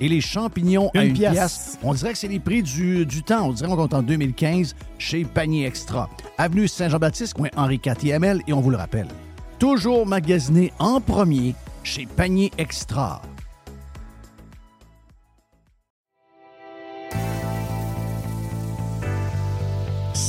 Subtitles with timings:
[0.00, 1.32] Et les champignons à Une 1 pièce.
[1.32, 1.78] pièce.
[1.82, 3.48] On dirait que c'est les prix du, du temps.
[3.48, 6.08] On dirait qu'on est en 2015 chez Panier Extra.
[6.38, 9.08] Avenue Saint-Jean-Baptiste, coin Henri IV Et on vous le rappelle,
[9.58, 13.20] toujours magasiné en premier chez Panier Extra.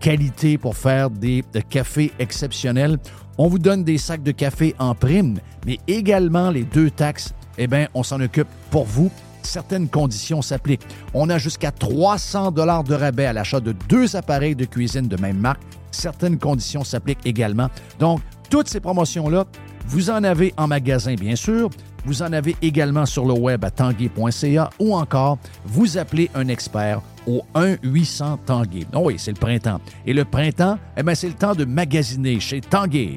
[0.00, 2.98] qualité pour faire des de cafés exceptionnels.
[3.36, 7.66] On vous donne des sacs de café en prime, mais également les deux taxes, eh
[7.66, 9.10] bien, on s'en occupe pour vous.
[9.42, 10.86] Certaines conditions s'appliquent.
[11.14, 15.16] On a jusqu'à 300 dollars de rabais à l'achat de deux appareils de cuisine de
[15.16, 15.62] même marque.
[15.90, 17.68] Certaines conditions s'appliquent également.
[17.98, 19.46] Donc, toutes ces promotions-là,
[19.86, 21.70] vous en avez en magasin, bien sûr.
[22.04, 27.00] Vous en avez également sur le web à tanguay.ca ou encore vous appelez un expert
[27.26, 28.86] au 1-800 Tanguay.
[28.94, 29.80] Oh oui, c'est le printemps.
[30.06, 33.16] Et le printemps, eh bien, c'est le temps de magasiner chez Tanguay.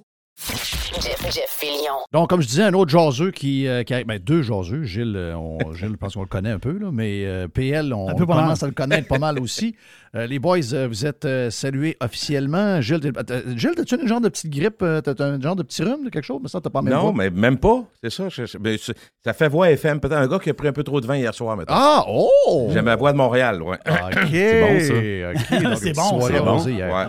[0.49, 1.93] Jeff, Jeff Fillion.
[2.11, 4.83] Donc, comme je disais, un autre jaseux qui, euh, qui a- ben, deux jaseux.
[4.83, 7.93] Gilles, euh, on, Gilles, je pense qu'on le connaît un peu, là, mais euh, PL,
[7.93, 8.67] on peu commence mal.
[8.67, 9.75] à le connaître pas mal aussi.
[10.13, 12.81] Euh, les boys, euh, vous êtes euh, salués officiellement.
[12.81, 13.13] Gilles,
[13.55, 14.79] Gilles, t'as-tu une genre de petite grippe?
[14.79, 16.41] T'as un genre de petit rhume, de quelque chose?
[16.43, 17.17] Mais ça, t'as pas même Non, pas.
[17.17, 17.85] mais même pas.
[18.03, 18.27] C'est ça.
[18.27, 18.93] je- je- ben, c'est-
[19.23, 20.01] ça fait voix FM.
[20.01, 21.73] Peut-être un gars qui a pris un peu trop de vin hier soir, maintenant.
[21.79, 22.67] Ah, oh!
[22.73, 23.77] J'aime la voix de Montréal, ouais.
[23.77, 24.27] OK.
[24.31, 25.63] C'est bon, ça.
[25.69, 26.09] OK, C'est bon,
[26.51, 26.93] rosée hier.
[26.93, 27.05] Ouais.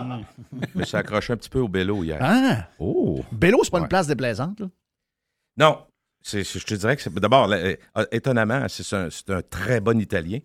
[0.73, 2.19] Je me suis accroché un petit peu au bélo hier.
[2.21, 2.67] Ah!
[2.79, 3.19] Oh!
[3.31, 4.67] Bélo, c'est pas une place déplaisante, là?
[5.57, 5.77] Non.
[6.25, 7.13] Je te dirais que c'est.
[7.13, 7.75] D'abord, là, euh,
[8.11, 8.93] étonnamment, c'est
[9.31, 10.39] un, très bon Italien.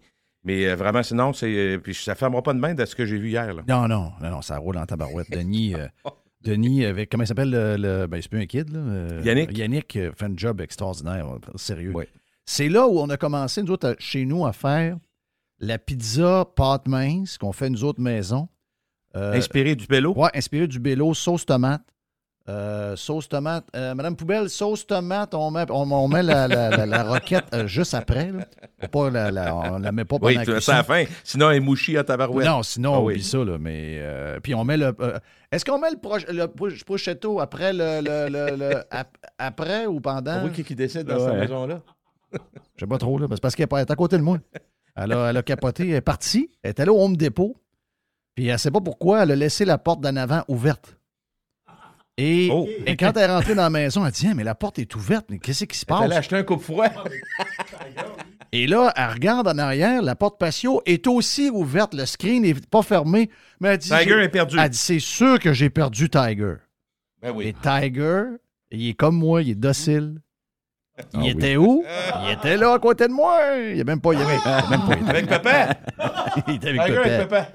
[0.44, 1.46] Mais euh, vraiment, sinon, c'est.
[1.54, 3.52] euh, puis ça ne fermera pas de main de ce que j'ai vu hier.
[3.54, 3.62] Là.
[3.68, 5.30] Non, non, non, non, ça roule en tabarouette.
[5.30, 5.86] Denis, euh,
[6.42, 8.78] Denis avec, comment il s'appelle le, le- ben, c'est plus un kid, là.
[8.78, 9.56] euh, Yannick.
[9.56, 11.92] Yannick euh, fait un job extraordinaire, euh, sérieux.
[11.94, 12.04] Oui.
[12.44, 14.96] C'est là où on a commencé, nous autres, à- chez nous, à faire
[15.60, 18.48] la pizza pâte mince qu'on fait nous autres maison.
[19.16, 20.12] Euh, Inspiré du bélo.
[20.14, 21.82] ouais, inspiré du bélo, sauce tomate.
[22.48, 23.66] Euh, sauce tomate.
[23.76, 27.44] Euh, Madame Poubelle, sauce tomate, on met, on, on met la, la- la- la roquette
[27.52, 28.32] euh, juste après.
[28.32, 28.88] Là.
[28.88, 30.72] Pas la, la- on la met pas pendant Oui, la tu- cuisson.
[30.72, 31.04] c'est la fin.
[31.24, 32.46] Sinon, un mouchi à tabarouette.
[32.46, 33.22] Non, sinon, Ah oublie oui.
[33.22, 33.58] ça, là.
[33.58, 34.94] Mais, euh, puis on met le.
[34.98, 35.18] euh,
[35.52, 36.46] Est-ce qu'on met le, proche- le
[36.84, 38.00] prosciutto après le.
[38.00, 40.42] le- le- le- ap- après ou pendant?
[40.44, 41.30] Oui, qui, qui décide dans Ouais.
[41.32, 41.82] cette maison-là?
[42.32, 42.38] Je
[42.80, 43.26] sais pas trop, là.
[43.30, 44.38] C'est parce qu'elle elle est à côté de moi.
[44.96, 46.50] Elle a, elle a capoté, elle est partie.
[46.62, 47.56] Elle était là au Home Depot.
[48.34, 50.97] Puis elle sait pas pourquoi, elle a laissé la porte d'en avant ouverte.
[52.20, 52.68] Et, Oh.
[52.84, 54.92] et quand elle est rentrée dans la maison, elle dit Tiens, mais la porte est
[54.96, 56.18] ouverte, mais qu'est-ce qui se Elle allait passe?
[56.18, 56.86] acheter un coupe froid.
[58.50, 62.54] Et là, elle regarde en arrière, la porte patio est aussi ouverte, le screen n'est
[62.54, 63.30] pas fermé.
[63.60, 64.56] Mais elle dit Tiger est perdu.
[64.58, 66.54] Elle dit C'est sûr que j'ai perdu Tiger.
[67.22, 67.52] Ben Et.
[67.52, 68.22] Tiger,
[68.70, 70.20] il est comme moi, il est docile.
[71.14, 71.28] Il Ah oui.
[71.30, 71.84] était où?
[72.24, 73.38] Il était là à côté de moi.
[73.72, 74.12] Il est même pas.
[74.14, 75.08] Il avait, il même pas été.
[75.10, 75.68] Avec papa.
[76.48, 77.48] Il était avec avec papa.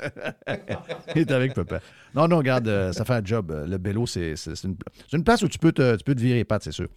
[1.16, 1.80] Il était avec papa.
[2.16, 3.52] Non, non, regarde, euh, ça fait un job.
[3.52, 6.20] Euh, Le bélo, c'est une, c'est une place où tu peux te, tu peux te
[6.22, 6.88] virer les pattes, c'est sûr.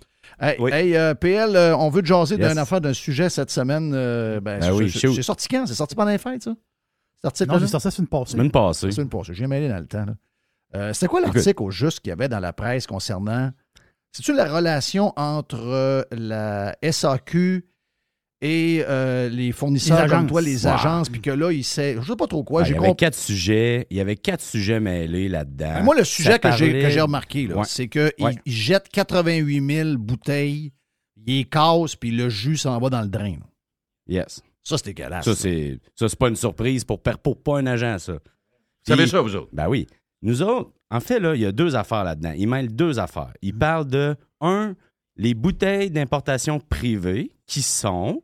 [0.40, 0.70] Hey, Oui.
[0.72, 2.48] hey, euh, PL, euh, on veut te jaser Yes.
[2.54, 3.92] d'un affaire, d'un sujet cette semaine.
[3.94, 5.66] euh, ben, Ben c'est- oui, c'est sorti quand?
[5.66, 6.54] C'est sorti pendant les fêtes, ça?
[7.16, 7.68] C'est sorti Non, j'ai semaine?
[7.80, 8.32] sorti ça une passée.
[8.32, 8.90] Semaine passée.
[8.92, 9.34] C'est une passée.
[9.34, 10.06] J'ai mêlé dans le temps.
[10.74, 13.50] Euh, C'était quoi l'article au juste qu'il y avait dans la presse concernant.
[14.16, 17.66] C'est-tu la relation entre euh, la SAQ
[18.42, 20.28] et euh, les fournisseurs Les comme agences.
[20.30, 21.96] toi, les agences, puis que là, il sait.
[22.00, 22.62] Je sais pas trop quoi.
[22.62, 23.04] Ah, j'ai il y avait compris.
[23.06, 23.86] quatre sujets.
[23.90, 25.82] Il y avait quatre sujets mêlés là-dedans.
[25.82, 27.64] Moi, le sujet Ça que j'ai parlait- que j'ai remarqué, là, Ouais.
[27.66, 28.34] c'est qu'il Ouais.
[28.44, 30.72] jette 88 000 bouteilles,
[31.16, 33.36] il les casse, puis le jus s'en va dans le drain.
[33.40, 33.46] là.
[34.08, 34.42] Yes.
[34.62, 35.24] Ça, c'est dégueulasse.
[35.24, 38.12] Ça, c'est ça, c'est pas une surprise pour, pour pas un agent, ça.
[38.12, 38.20] Vous
[38.94, 39.48] savez ça, vous autres?
[39.52, 39.86] Ben oui.
[40.22, 42.32] Nous autres, en fait, là, il y a deux affaires là-dedans.
[42.36, 43.32] Ils mêlent deux affaires.
[43.42, 44.74] Ils parlent de, un,
[45.16, 48.22] les bouteilles d'importation privée qui sont.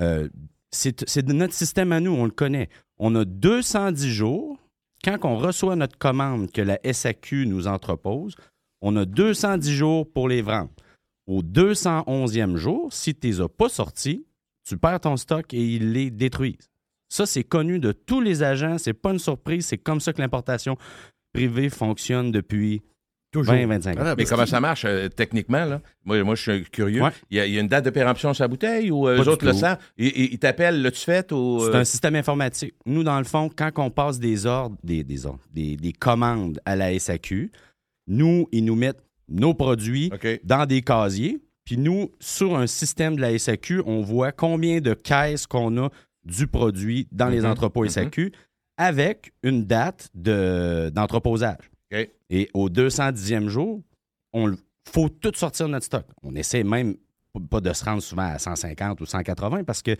[0.00, 0.28] euh,
[0.70, 2.68] c'est notre système à nous, on le connaît.
[2.98, 4.58] On a 210 jours.
[5.02, 8.34] Quand on reçoit notre commande que la SAQ nous entrepose,
[8.82, 10.70] on a 210 jours pour les vendre.
[11.26, 14.26] Au 211e jour, si tu les as pas sortis,
[14.66, 16.68] tu perds ton stock et ils les détruisent.
[17.08, 18.76] Ça, c'est connu de tous les agents.
[18.76, 19.64] C'est pas une surprise.
[19.66, 20.76] C'est comme ça que l'importation
[21.38, 22.82] privée fonctionne depuis
[23.30, 23.52] Toujours.
[23.54, 23.94] 20-25 ans.
[23.98, 25.64] Ah, Mais parce comment ça marche euh, techniquement?
[25.66, 25.82] Là?
[26.06, 27.02] Moi, moi, je suis curieux.
[27.02, 27.10] Ouais.
[27.30, 29.22] Il, y a, il y a une date de péremption sur la bouteille ou euh,
[29.22, 29.78] eux autres le savent?
[29.98, 31.30] Ils, t'appellent, l'as-tu fait?
[31.32, 32.72] Ou, C'est euh, un système informatique.
[32.86, 36.58] Nous, dans le fond, quand on passe des ordres, des, des ordres, des, des commandes
[36.64, 37.52] à la SAQ,
[38.06, 40.10] nous, ils nous mettent nos produits
[40.44, 41.38] dans des casiers.
[41.66, 45.90] Puis nous, sur un système de la SAQ, on voit combien de caisses qu'on a
[46.24, 47.50] du produit dans les Mhm.
[47.50, 47.90] entrepôts Mhm.
[47.90, 48.32] SAQ
[48.78, 51.70] avec une date de- d'entreposage.
[52.30, 53.82] Et au 210e jour,
[54.34, 54.54] il
[54.90, 56.04] faut tout sortir de notre stock.
[56.22, 56.94] On essaie même
[57.50, 59.96] pas de se rendre souvent à 150 ou 180 parce que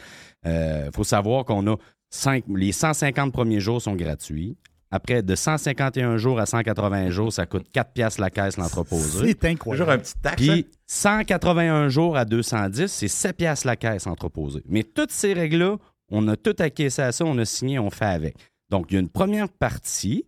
[0.46, 1.76] euh, faut savoir qu'on a
[2.10, 4.56] cinq, les 150 premiers jours sont gratuits.
[4.90, 9.28] Après, de 151 jours à 180 jours, ça coûte 4 piastres la caisse l'entreposée.
[9.28, 9.90] C'est Toujours incroyable.
[9.92, 10.42] un petit taxe.
[10.42, 10.52] hein?
[10.52, 14.62] Puis 181 jours à 210, c'est 7 piastres la caisse entreposée.
[14.66, 15.76] Mais toutes ces règles-là,
[16.10, 18.36] on a tout acquiescé à ça, on a signé, on fait avec.
[18.70, 20.24] Donc, il y a une première partie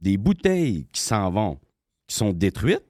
[0.00, 1.58] des bouteilles qui s'en vont,
[2.06, 2.84] qui sont détruites,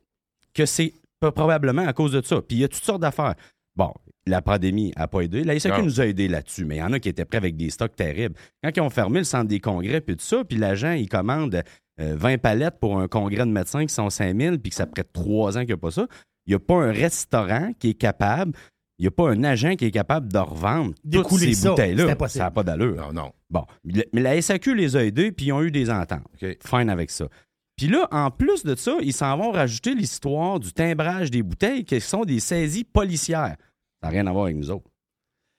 [0.55, 2.41] que c'est probablement à cause de ça.
[2.41, 3.35] Puis il y a toutes sortes d'affaires.
[3.77, 3.93] Bon,
[4.27, 5.45] la pandémie n'a pas aidé.
[5.45, 5.85] La SAQ Non.
[5.85, 7.97] nous a aidés là-dessus, mais il y en a qui étaient prêts avec des stocks
[7.97, 8.35] terribles.
[8.63, 11.63] Quand ils ont fermé le centre des congrès, puis tout ça, puis l'agent, il commande
[12.01, 15.13] euh, 20 palettes pour un congrès de médecins qui sont 5000, puis que ça prête
[15.13, 16.07] trois ans qu'il n'y a pas ça,
[16.47, 18.53] il n'y a pas un restaurant qui est capable,
[18.99, 21.61] il n'y a pas un agent qui est capable de revendre toutes D'écouler ces ça,
[21.63, 22.29] c'est bouteilles-là.
[22.29, 22.97] Ça n'a pas d'allure.
[22.97, 23.33] Non, non.
[23.51, 26.23] Bon, mais la SAQ les a aidés, puis ils ont eu des ententes.
[26.65, 27.27] Fine avec ça.
[27.77, 31.85] Puis là, en plus de ça, ils s'en vont rajouter l'histoire du timbrage des bouteilles
[31.85, 33.57] qui sont des saisies policières.
[34.03, 34.91] Ça n'a rien à voir avec nous autres.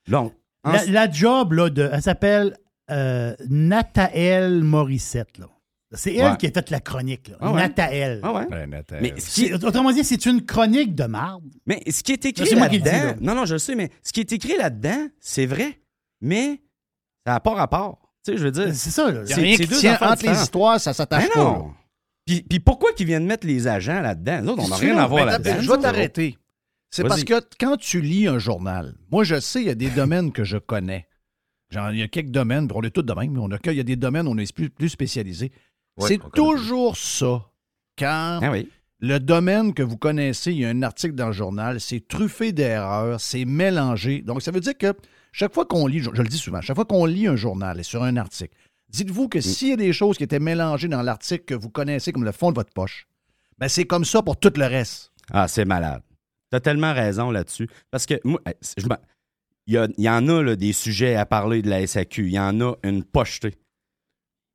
[0.07, 0.33] Donc,
[0.63, 2.55] en- La, la job, là, de, elle s'appelle
[2.91, 5.37] euh, Nathael Morissette.
[5.37, 5.47] Là.
[5.93, 6.37] C'est elle Ouais.
[6.37, 7.27] qui a fait la chronique.
[7.29, 7.37] Là.
[7.41, 7.61] Ah ouais?
[7.61, 8.19] Nathael.
[8.23, 8.47] Ah ouais?
[8.49, 8.97] Ouais, Nathan.
[9.01, 11.43] Mais ce qui, C'est- Autrement dit, c'est une chronique de marde.
[11.65, 13.15] mais ce qui est écrit là-dedans, là.
[13.19, 15.79] non, non, je le sais, mais ce qui est écrit là-dedans, c'est vrai,
[16.21, 16.61] mais
[17.31, 17.99] ça n'a pas rapport.
[18.25, 19.11] Tu sais, je veux dire, C'est ça.
[19.11, 19.25] Là.
[19.25, 20.43] C'est- rien c'est qui deux tient affaires entre les différentes.
[20.43, 21.39] histoires, ça Ben s'attache pas.
[21.39, 21.43] là.
[21.45, 21.71] non.
[22.25, 24.41] Puis, puis pourquoi qu'ils viennent mettre les agents là-dedans?
[24.43, 25.55] Nous autres, on n'a rien à voir ben, là-dedans.
[25.59, 26.37] Je vais t'arrêter.
[26.91, 29.89] C'est parce que quand tu lis un journal, moi, je sais, il y a des
[29.89, 31.07] domaines que je connais.
[31.71, 33.73] Genre, il y a quelques domaines, on est tous de même, mais on a, il
[33.73, 35.51] y a des domaines où on est plus, plus spécialisé.
[35.97, 37.45] Ouais, C'est toujours ça.
[37.97, 38.69] Quand Ah oui.
[38.99, 42.51] le domaine que vous connaissez, il y a un article dans le journal, c'est truffé
[42.51, 44.21] d'erreurs, c'est mélangé.
[44.21, 44.93] Donc, ça veut dire que
[45.31, 47.79] chaque fois qu'on lit, je, je le dis souvent, chaque fois qu'on lit un journal
[47.79, 48.53] et sur un article,
[48.89, 49.29] dites-vous Mm.
[49.29, 52.25] que s'il y a des choses qui étaient mélangées dans l'article que vous connaissez comme
[52.25, 53.07] le fond de votre poche,
[53.57, 55.11] ben c'est comme ça pour tout le reste.
[55.31, 56.01] Ah, c'est malade.
[56.51, 57.69] Tu as tellement raison là-dessus.
[57.91, 58.85] Parce que moi, eh, je
[59.67, 62.25] il y, a- il y en a là, des sujets à parler de la SAQ.
[62.25, 63.55] Il y en a une pochetée.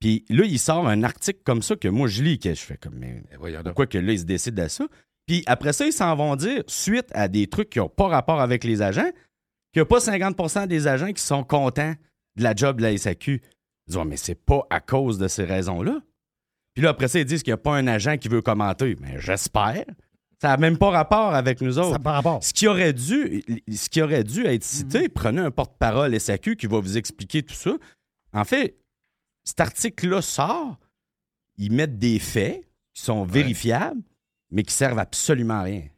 [0.00, 2.76] Puis là, il sort un article comme ça que moi, je lis, que je fais
[2.76, 2.96] comme.
[2.96, 4.84] Mais Eh, pourquoi que là, ils se décident à ça?
[5.26, 8.40] Puis après ça, ils s'en vont dire, suite à des trucs qui n'ont pas rapport
[8.40, 9.10] avec les agents,
[9.76, 11.94] qu'il n'y a pas 50% des agents qui sont contents
[12.36, 13.42] de la job de la SAQ.
[13.86, 16.00] Ils disent, mais c'est pas à cause de ces raisons-là.
[16.72, 18.96] Puis là, après ça, ils disent qu'il n'y a pas un agent qui veut commenter.
[19.00, 19.84] Mais j'espère.
[20.40, 21.92] Ça n'a même pas rapport avec nous autres.
[21.92, 22.42] Ça par rapport.
[22.42, 26.66] Ce qui aurait dû, ce qui aurait dû être cité, prenez un porte-parole SAQ qui
[26.66, 27.72] va vous expliquer tout ça.
[28.32, 28.78] En fait,
[29.44, 30.78] cet article-là sort,
[31.58, 32.62] ils mettent des faits
[32.94, 34.00] qui sont vérifiables,
[34.50, 35.88] mais qui servent absolument à rien.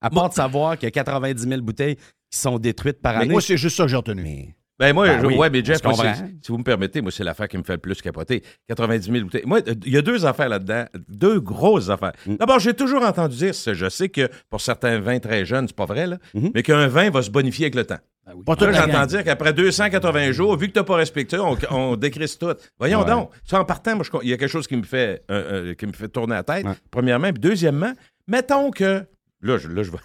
[0.00, 1.96] À part de savoir qu'il y a 90 000 bouteilles
[2.36, 3.32] qui sont détruites par Mais année.
[3.32, 4.22] moi, c'est juste ça que j'ai retenu.
[4.22, 7.00] Mais- Ben moi, Ben je- oui, ouais, mais Jeff, moi, c'est- si vous me permettez,
[7.00, 8.42] moi, c'est l'affaire qui me fait le plus capoter.
[8.68, 9.44] 90 000 bouteilles.
[9.46, 12.12] Moi, il y a deux affaires là-dedans, deux grosses affaires.
[12.26, 12.34] Mm.
[12.36, 15.74] D'abord, j'ai toujours entendu dire, ça, je sais que pour certains vins très jeunes, c'est
[15.76, 16.50] pas vrai, là, Mhm.
[16.54, 17.98] mais qu'un vin va se bonifier avec le temps.
[18.26, 18.32] Là,
[18.70, 22.38] la j'entends dire qu'après 280 jours, vu que tu n'as pas respecté, on, on décrisse
[22.38, 22.52] tout.
[22.78, 23.06] Voyons Ouais.
[23.10, 23.30] donc.
[23.44, 25.74] Ça, en partant, moi, je- il y a quelque chose qui me fait, euh, euh,
[25.74, 26.72] qui me fait tourner la tête, Ouais.
[26.90, 27.30] premièrement.
[27.32, 27.92] Puis deuxièmement,
[28.26, 29.04] mettons que.
[29.42, 29.98] Là, je, là, je, vais-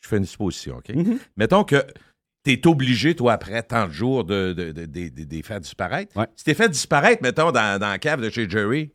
[0.00, 0.88] je fais une supposition, OK?
[0.94, 1.18] Mhm.
[1.36, 1.84] Mettons que
[2.44, 6.16] tu es obligé, toi, après tant de jours, de, de, faire disparaître.
[6.16, 6.26] Ouais.
[6.36, 8.92] Si tu fait disparaître, mettons, dans, dans la cave de chez Jerry,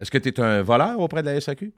[0.00, 1.72] Est-ce que tu es un voleur auprès de la SAQ?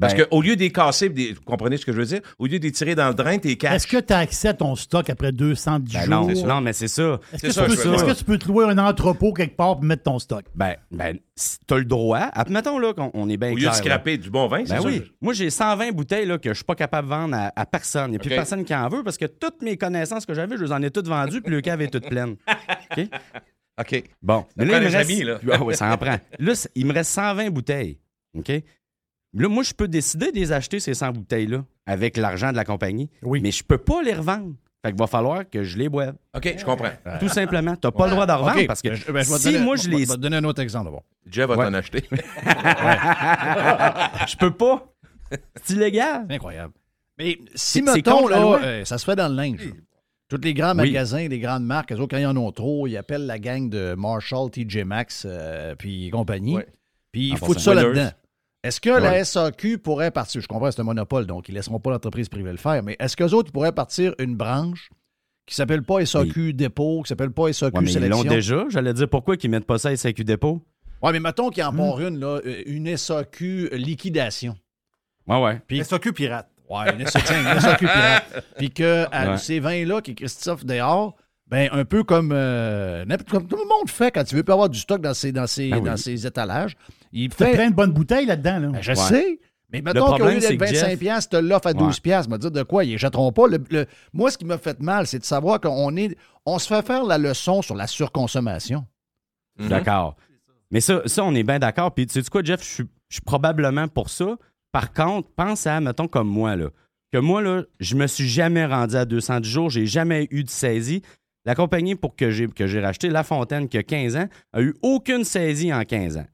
[0.00, 2.20] Parce Ben- qu'au lieu des casser, des- vous comprenez ce que je veux dire?
[2.38, 3.74] Au lieu de les tirer dans le drain, t'es cash.
[3.74, 6.10] Est-ce que tu as accès à ton stock après 210 Ben jours?
[6.28, 6.46] non, ça.
[6.46, 7.20] non, mais c'est ça.
[7.32, 8.06] Est-ce C'est que, ça, tu peux- ça.
[8.06, 10.44] que tu peux te louer un entrepôt quelque part pour mettre ton stock?
[10.54, 11.18] Ben, ben
[11.66, 12.30] tu as le droit.
[12.32, 13.72] Admettons là, qu'on on est bien Au lieu clair.
[13.72, 13.82] de là.
[13.84, 15.02] scraper du bon vin, c'est Ben oui.
[15.20, 18.08] Moi, j'ai 120 bouteilles là, que je suis pas capable de vendre à, à personne.
[18.08, 20.56] Il n'y a plus personne qui en veut parce que toutes mes connaissances que j'avais,
[20.56, 22.36] je les en ai toutes vendues, puis le cave est toute pleine.
[22.96, 23.06] OK?
[23.80, 24.04] OK.
[24.22, 24.46] Bon.
[24.56, 25.10] Mais là, il me des reste...
[25.10, 25.38] amis, là.
[25.52, 26.16] Ah oui, ça en prend.
[26.38, 27.98] Là, il me reste 120 bouteilles.
[28.38, 28.52] OK?
[29.32, 32.64] Là, moi, je peux décider de les acheter, ces 100 bouteilles-là, avec l'argent de la
[32.64, 33.08] compagnie.
[33.22, 33.40] Oui.
[33.42, 34.54] Mais je peux pas les revendre.
[34.82, 36.14] Fait qu'il va falloir que je les boive.
[36.34, 36.88] OK, je comprends.
[37.20, 37.76] Tout simplement.
[37.76, 39.44] Tu n'as pas le droit de revendre parce que ben, je- ben, je vais si
[39.52, 40.06] donner- moi, je vais les...
[40.06, 41.04] te donner un autre exemple d'abord.
[41.26, 41.66] Jeff va Ouais.
[41.66, 42.02] t'en acheter.
[44.28, 44.86] je peux pas.
[45.62, 46.24] C'est illégal.
[46.28, 46.72] C'est incroyable.
[47.18, 49.64] Mais si, mettons, là, euh, ça se fait dans le linge.
[49.66, 49.72] là.
[50.28, 50.76] Tous les grands Oui.
[50.88, 53.68] magasins, les grandes marques, eux autres, quand ils en ont trop, ils appellent la gang
[53.68, 56.56] de Marshall, TJ Maxx, euh, puis compagnie.
[56.56, 56.66] Ouais.
[57.12, 58.10] Puis ils En foutent ça là-dedans.
[58.62, 61.56] Est-ce que la SAQ pourrait partir, je comprends que c'est un monopole, donc ils ne
[61.56, 64.90] laisseront pas l'entreprise privée le faire, mais est-ce qu'eux autres ils pourraient partir une branche
[65.46, 68.66] qui s'appelle pas SAQ Dépôt, qui s'appelle pas SAQ Ouais, mais ils l'ont déjà.
[68.68, 70.62] J'allais dire pourquoi qu'ils mettent pas ça à SAQ Dépôt?
[71.02, 71.76] Ouais, mais mettons qu'ils en Hmm.
[71.78, 74.54] portent une, là, euh, une SAQ liquidation.
[75.26, 75.60] Ouais, ouais.
[75.66, 76.48] Puis- SAQ pirate.
[76.68, 78.44] Ouais, une SAQ, une SAQ pirate.
[78.58, 79.38] Puis que à Ouais.
[79.38, 81.16] ces vins-là, qui est Christophe dehors,
[81.48, 84.68] ben un peu comme, euh, comme tout le monde fait quand il veut pas avoir
[84.68, 85.84] du stock dans ses, dans ses, Ah oui.
[85.88, 86.76] dans ses étalages.
[87.12, 87.52] Il fait.
[87.52, 88.58] plein de bonnes bouteilles là-dedans.
[88.58, 88.68] Là.
[88.68, 88.96] Ben, je Ouais.
[88.96, 89.40] sais.
[89.72, 91.96] Mais mettons qu'au problème, lieu c'est d'être que 25$, Jeff- piastres, te l'offre à 12$,
[91.96, 92.00] Ouais.
[92.02, 92.84] piastres, me dire de quoi?
[92.84, 93.46] Ils ne jetteront pas.
[93.46, 96.16] Le- le- moi, ce qui m'a fait mal, c'est de savoir qu'on est.
[96.44, 98.84] On se fait faire la leçon sur la surconsommation.
[99.58, 99.68] Mhm.
[99.68, 100.16] D'accord.
[100.72, 101.92] Mais ça, ça, on est bien d'accord.
[101.94, 104.36] Puis, tu sais quoi, Jeff, je suis- je suis probablement pour ça.
[104.72, 106.68] Par contre, pense à, mettons, comme moi, là.
[107.12, 109.70] Que moi, là, je me suis jamais rendu à 210 jours.
[109.70, 111.02] J'ai jamais eu de saisie.
[111.44, 114.62] La compagnie pour que j'ai, que j'ai racheté, La Fontaine, qui a 15 ans, a
[114.62, 116.26] eu aucune saisie en 15 ans.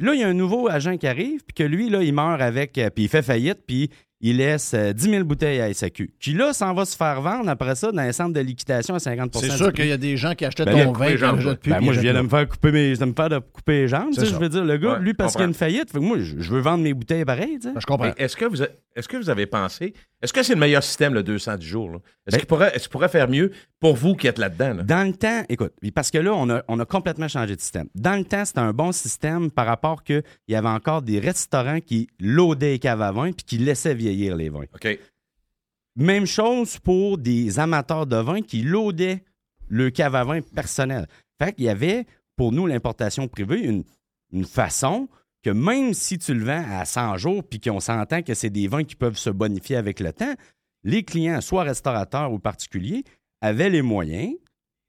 [0.00, 2.40] Là, il y a un nouveau agent qui arrive, puis que lui, là, il meurt
[2.40, 3.90] avec, euh, puis il fait faillite, puis
[4.22, 6.12] il laisse euh, 10 000 bouteilles à SAQ.
[6.20, 8.98] Qui, là, s'en va se faire vendre après ça dans un centre de liquidation à
[8.98, 11.18] 50 C'est sûr qu'il y a des gens qui achetaient Ben, ton vin les qui
[11.18, 11.44] plus.
[11.44, 13.72] Ben, puis moi, je viens de me faire couper, mes, de me faire de couper
[13.72, 14.08] les jambes.
[14.12, 14.38] C'est tu sais, ça.
[14.38, 16.50] Je veux dire, le gars, Ouais, lui, parce qu'il y a une faillite, moi, je,
[16.50, 17.58] veux vendre mes bouteilles pareil.
[17.60, 17.74] tu sais.
[17.74, 17.80] là.
[17.80, 18.12] Je comprends.
[18.16, 18.68] Est-ce que, vous a-
[19.00, 19.92] est-ce que vous avez pensé,
[20.22, 21.90] est-ce que c'est le meilleur système, le 210 jours?
[21.90, 21.96] là?
[22.26, 24.74] Est-ce Ben- qu'il pourrait, est-ce qu'il pourrait faire mieux pour vous qui êtes là-dedans?
[24.74, 24.82] là?
[24.84, 27.88] Dans le temps, écoute, parce que là, on a, on a complètement changé de système.
[27.96, 31.80] Dans le temps, c'était un bon système par rapport qu'il y avait encore des restaurants
[31.80, 34.64] qui loadaient les caves à vin puis qui laissaient vieillir les vins.
[34.74, 34.98] OK.
[35.96, 39.24] Même chose pour des amateurs de vin qui loadaient
[39.68, 41.06] le cave à vin personnel.
[41.38, 43.84] Fait qu'il y avait, pour nous, l'importation privée, une,
[44.32, 45.08] une façon
[45.42, 48.68] que même si tu le vends à 100 jours puis qu'on s'entend que c'est des
[48.68, 50.34] vins qui peuvent se bonifier avec le temps,
[50.84, 53.04] les clients, soit restaurateurs ou particuliers,
[53.40, 54.34] avaient les moyens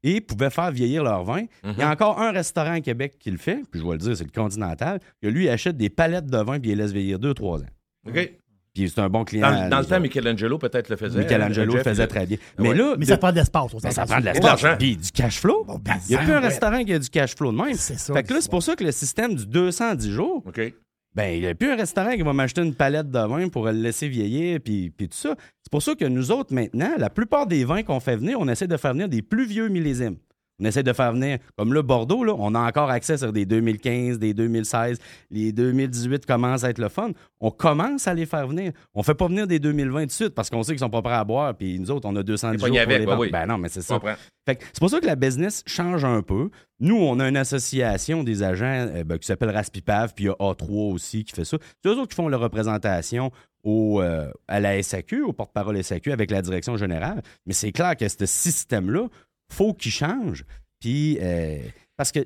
[0.03, 1.45] et pouvaient faire vieillir leur vin.
[1.63, 3.97] Il y a encore un restaurant à Québec qui le fait, puis je vais le
[3.99, 6.91] dire, c'est le Continental, que lui achète des palettes de vin puis il les laisse
[6.91, 7.65] vieillir 2-3 ans.
[8.07, 8.31] OK.
[8.73, 9.67] Puis c'est un bon client.
[9.69, 9.99] Dans, le temps.
[9.99, 11.19] Michelangelo peut-être le faisait.
[11.19, 12.37] Michelangelo Euh, le Jeff, faisait il- très bien.
[12.57, 12.69] Ouais.
[12.69, 13.71] Mais là, Mais de- ça prend de l'espace.
[13.83, 14.65] ben, ça prend de l'espace.
[14.79, 15.65] Puis du cash flow.
[15.83, 16.47] ben, Il n'y a plus un ouais.
[16.47, 17.73] restaurant qui a du cash flow de même.
[17.75, 18.13] C'est ça.
[18.13, 20.73] Fait que là, c'est pour ça que le système du 210 jours, OK.
[21.15, 23.65] ben, il n'y a plus un restaurant qui va m'acheter une palette de vin pour
[23.65, 25.35] le laisser vieillir, puis, puis tout ça.
[25.63, 28.47] C'est pour ça que nous autres, maintenant, la plupart des vins qu'on fait venir, on
[28.47, 30.15] essaie de faire venir des plus vieux millésimes.
[30.61, 33.45] On essaie de faire venir, comme le Bordeaux, là, on a encore accès sur des
[33.45, 34.99] 2015, des 2016.
[35.31, 37.11] Les 2018 commencent à être le fun.
[37.39, 38.71] On commence à les faire venir.
[38.93, 41.01] On fait pas venir des 2020 tout de suite parce qu'on sait qu'ils sont pas
[41.01, 43.29] prêts à boire, puis nous autres, on a 210 Les jours pour les ben oui.
[43.31, 43.95] Ben non, mais c'est ça.
[43.95, 44.15] comprends.
[44.45, 46.49] Fait que c'est pour ça que la business change un peu.
[46.79, 50.29] Nous, on a une association des agents euh, ben, qui s'appelle Raspipav, puis il y
[50.29, 51.57] a A3 aussi qui fait ça.
[51.83, 53.31] C'est eux autres qui font la représentation
[53.63, 57.21] au, euh, à la SAQ, au porte-parole SAQ, avec la direction générale.
[57.45, 59.07] Mais c'est clair que ce système-là,
[59.51, 60.43] faut qu'il change.
[60.79, 61.57] Puis, euh,
[61.97, 62.19] parce que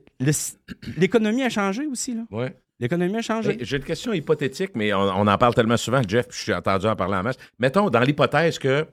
[0.98, 2.14] l'économie a changé aussi.
[2.16, 2.24] là.
[2.32, 2.56] Ouais.
[2.80, 3.58] L'économie a changé.
[3.62, 6.54] J'ai une question hypothétique, mais on, on en parle tellement souvent, Jeff, puis je suis
[6.54, 7.38] entendu en parler en masse.
[7.60, 8.86] Mettons, dans l'hypothèse que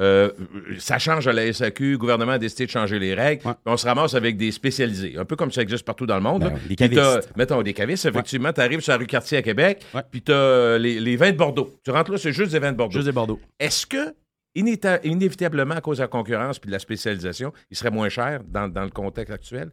[0.00, 0.30] euh,
[0.78, 3.52] ça change à la SAQ, le gouvernement a décidé de changer les règles, Ouais.
[3.66, 6.42] on se ramasse avec des spécialisés, un peu comme ça existe partout dans le monde.
[6.44, 7.30] Ben des cavistes.
[7.36, 10.02] mettons, des cavistes, effectivement, tu arrives sur la rue Cartier à Québec, Ouais.
[10.10, 11.70] puis tu as les, les vins de Bordeaux.
[11.84, 12.94] Tu rentres là, c'est juste des vins de Bordeaux.
[12.94, 13.40] Juste des Bordeaux.
[13.58, 14.14] Est-ce que,
[14.56, 18.42] inéta- inévitablement, à cause de la concurrence puis de la spécialisation, il serait moins cher
[18.44, 19.70] dans, dans le contexte actuel?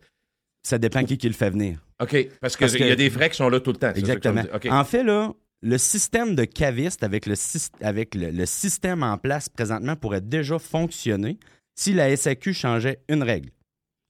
[0.64, 1.80] Ça dépend qui qui le fait venir.
[2.02, 3.94] OK, parce qu'il que- y a des frais qui sont là tout le temps.
[3.94, 4.44] Exactement.
[4.70, 9.18] En fait, là, le système de caviste avec le, syst- avec le, le système en
[9.18, 11.40] place présentement pourrait déjà fonctionner
[11.76, 13.50] si la SAQ changeait une règle.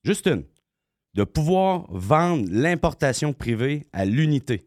[0.04, 0.44] Juste une.
[1.14, 4.66] De pouvoir vendre l'importation privée à l'unité.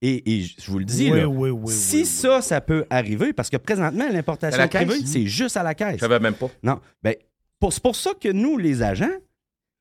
[0.00, 2.84] Et, et je vous le dis, Oui, là, oui, oui, si oui, ça, ça peut
[2.88, 6.00] arriver, parce que présentement, l'importation privée, c'est juste à la Je caisse.
[6.00, 6.48] savais même pas.
[6.62, 6.78] Non.
[7.02, 7.14] Ben,
[7.58, 9.10] pour- c'est pour ça que nous, les agents,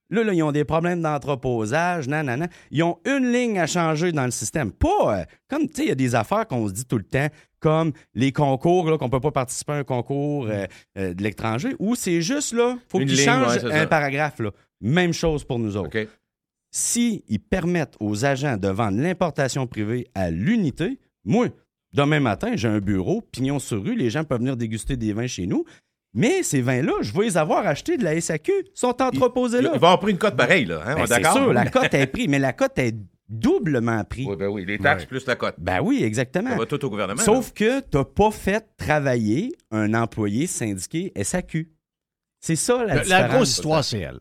[0.10, 2.48] Là, là, ils ont des problèmes d'entreposage, nanana.
[2.72, 4.72] Ils ont une ligne à changer dans le système.
[4.72, 7.04] Pas euh, comme, tu sais, il y a des affaires qu'on se dit tout le
[7.04, 7.28] temps,
[7.60, 10.66] comme les concours, là, qu'on peut pas participer à un concours euh,
[10.98, 13.88] euh, de l'étranger, ou c'est juste, là, faut Une qu'ils ligne, changent ouais, un ça.
[13.88, 14.52] paragraphe, là.
[14.80, 16.00] Même chose pour nous autres.
[16.00, 16.08] OK.
[16.72, 21.48] S'ils permettent aux agents de vendre l'importation privée à l'unité, moi,
[21.94, 25.28] demain matin, j'ai un bureau, pignon sur rue, les gens peuvent venir déguster des vins
[25.28, 25.64] chez nous.
[26.14, 28.52] Mais ces vins-là, je vais les avoir achetés de la SAQ.
[28.52, 29.70] Ils sont entreposés là.
[29.72, 30.82] va avoir pris une cote pareille, là.
[30.86, 32.96] Hein, on Ben, est c'est sûr, la cote est prise, mais la cote est
[33.30, 34.26] doublement prise.
[34.28, 35.56] Oui, ben oui, les taxes plus la cote.
[35.58, 36.50] Ben oui, exactement.
[36.52, 37.22] Ça va tout au gouvernement.
[37.22, 41.70] Sauf que tu n'as pas fait travailler un employé syndiqué SAQ.
[42.40, 43.10] C'est ça la La, différence.
[43.10, 44.20] la grosse histoire, c'est elle.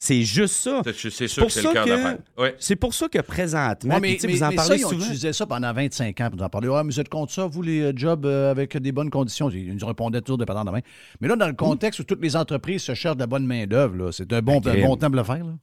[0.00, 0.82] C'est juste ça.
[0.84, 2.18] C'est sûr pour que c'est ça le cœur que- d'affaires.
[2.38, 2.48] Oui.
[2.60, 5.02] C'est pour ça que présentement, Ouais, mais, vous en mais parlez ça, ils ont souvent.
[5.02, 6.28] utilisé ça pendant 25 ans.
[6.30, 6.68] Puis ils en parlaient.
[6.72, 9.50] Ah, mais vous êtes contre ça, vous, les euh, jobs euh, avec des bonnes conditions?
[9.50, 10.80] Ils nous répondaient toujours de patin de main.
[11.20, 14.12] Mais là, dans le contexte où toutes les entreprises se cherchent de la bonne main-d'œuvre,
[14.12, 15.44] c'est un bon, un bon temps de le faire.
[15.44, 15.54] Là.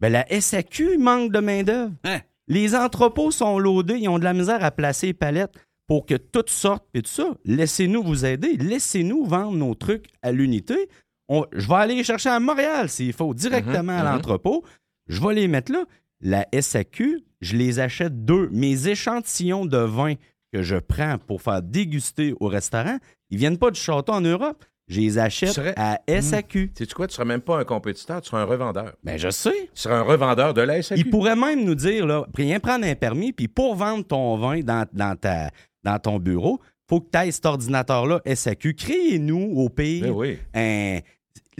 [0.00, 1.92] Ben, la SAQ manque de main-d'œuvre.
[2.02, 2.18] Hein?
[2.48, 5.52] Les entrepôts sont loadés, ils ont de la misère à placer les palettes
[5.86, 7.36] pour que tout sorte et tout ça.
[7.44, 8.56] Laissez-nous vous aider.
[8.56, 10.88] Laissez-nous vendre nos trucs à l'unité.
[11.28, 14.12] On- je vais aller les chercher à Montréal s'il faut, directement à mhm.
[14.12, 14.64] l'entrepôt.
[15.08, 15.84] Je vais les mettre là.
[16.20, 18.48] La SAQ, je les achète deux.
[18.50, 20.14] Mes échantillons de vin
[20.52, 22.98] que je prends pour faire déguster au restaurant,
[23.30, 24.64] ils viennent pas du château en Europe.
[24.88, 26.72] Je les achète serais- à SAQ.
[26.74, 27.06] Sais-tu quoi?
[27.06, 28.94] Tu ne seras même pas un compétiteur, tu seras un revendeur.
[29.04, 29.52] Ben, je sais.
[29.74, 30.98] Tu seras un revendeur de la SAQ.
[31.00, 34.60] Il pourrait même nous dire, là, rien prendre un permis, puis pour vendre ton vin
[34.60, 35.50] dans, dans, ta,
[35.84, 36.58] dans ton bureau,
[36.88, 38.72] faut que tu ailles cet ordinateur-là SAQ.
[38.74, 40.38] Créez-nous, au pays, Ben oui.
[40.54, 41.00] un-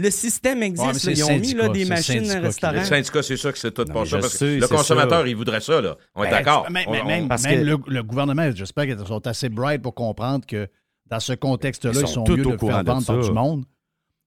[0.01, 1.05] Le système existe.
[1.07, 1.19] Ouais, là.
[1.19, 2.73] ils ont mis là, des machines à restaurant.
[2.75, 4.19] Le syndicat, c'est ça que c'est tout Non, pour ça.
[4.21, 5.29] que le consommateur, ça.
[5.29, 5.97] il voudrait ça, là.
[6.15, 6.71] On est Ben, d'accord.
[6.71, 9.49] Même, On- même- on- même- parce même que- le, le gouvernement, j'espère qu'ils sont assez
[9.49, 10.69] bright pour comprendre que
[11.07, 13.19] dans ce contexte-là, Ils ils sont mieux au de le courant faire de vendre par
[13.21, 13.65] du monde.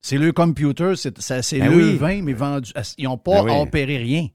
[0.02, 1.14] C'est le computer, c'est
[1.60, 1.96] Ben le oui.
[1.96, 2.74] vin, mais vendu.
[2.98, 3.62] Ils n'ont pas Ben oui.
[3.62, 4.28] opérer rien.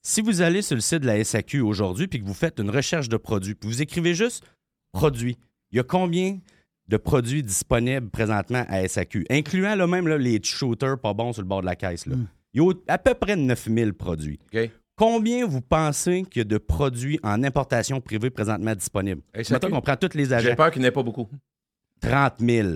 [0.00, 2.70] Si vous allez sur le site de la SAQ aujourd'hui puis que vous faites une
[2.70, 4.42] recherche de produits, puis vous écrivez juste
[4.92, 5.36] produits,
[5.72, 6.38] il y a combien
[6.88, 11.42] de produits disponibles présentement à SAQ, incluant là, même là, les shooters pas bons sur
[11.42, 12.06] le bord de la caisse.
[12.06, 12.16] là.
[12.16, 12.26] Mm.
[12.54, 14.38] Il y a à peu près 9000 produits.
[14.96, 19.20] Combien vous pensez qu'il y a de produits en importation privée présentement disponibles?
[19.50, 20.54] Mettons qu'on prend tous les J'ai agents.
[20.56, 21.28] peur qu'il n'y ait pas beaucoup.
[22.00, 22.68] 30 000.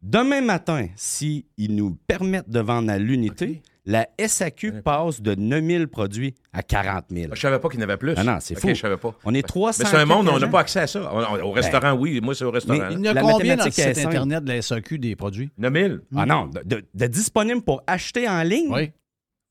[0.00, 5.86] Demain matin, s'ils nous permettent de vendre à l'unité, la SAQ passe de 9 000
[5.88, 7.34] produits à 40 000.
[7.34, 8.14] Je savais pas qu'il y en avait plus.
[8.16, 8.68] Ah non, c'est OK, fou.
[8.68, 9.12] Je savais pas.
[9.24, 11.12] On est 300 Mais c'est un monde, on n'a pas accès à ça.
[11.44, 12.20] Au restaurant, oui.
[12.22, 12.78] Moi, c'est au restaurant.
[12.78, 13.98] Mais- Il y en a La combien dans le site.
[13.98, 15.50] Internet de la SAQ des produits?
[15.58, 16.00] 9000.
[16.16, 18.90] Ah non, de, de- de disponible pour acheter en ligne, Oui.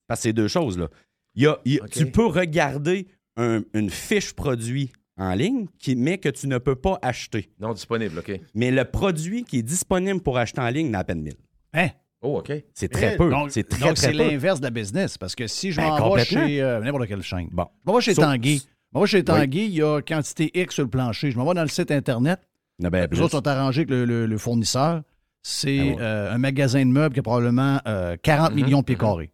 [0.08, 0.78] parce que c'est deux choses.
[0.78, 0.88] Là.
[1.36, 1.90] Il y a- il y a- OK.
[1.90, 6.76] Tu peux regarder un- une fiche produit en ligne, qui, mais que tu ne peux
[6.76, 7.50] pas acheter.
[7.60, 8.40] Non disponible, OK.
[8.56, 11.34] Mais le produit qui est disponible pour acheter en ligne n'a à peine 1000.
[11.74, 11.90] Hein?
[12.22, 12.52] Oh, OK.
[12.74, 13.30] C'est très peu.
[13.30, 15.18] Donc, c'est très, donc, c'est l'inverse de la business.
[15.18, 17.50] Parce que si je Ben, m'en vais chez euh, n'importe quelle chaîne.
[17.52, 17.66] Bon.
[17.86, 18.60] Je m'en vais chez Tanguy.
[18.60, 21.32] Je m'en vais chez Tanguy, il y a quantité X sur le plancher.
[21.32, 22.40] Je m'en vais dans le site Internet.
[22.84, 25.02] Ah ben, Les autres sont arrangés avec le, le- le fournisseur.
[25.44, 25.98] C'est Ah ouais.
[26.00, 29.02] euh, un magasin de meubles qui a probablement euh, 40 Mhm, millions de pieds mhm.
[29.02, 29.32] carrés.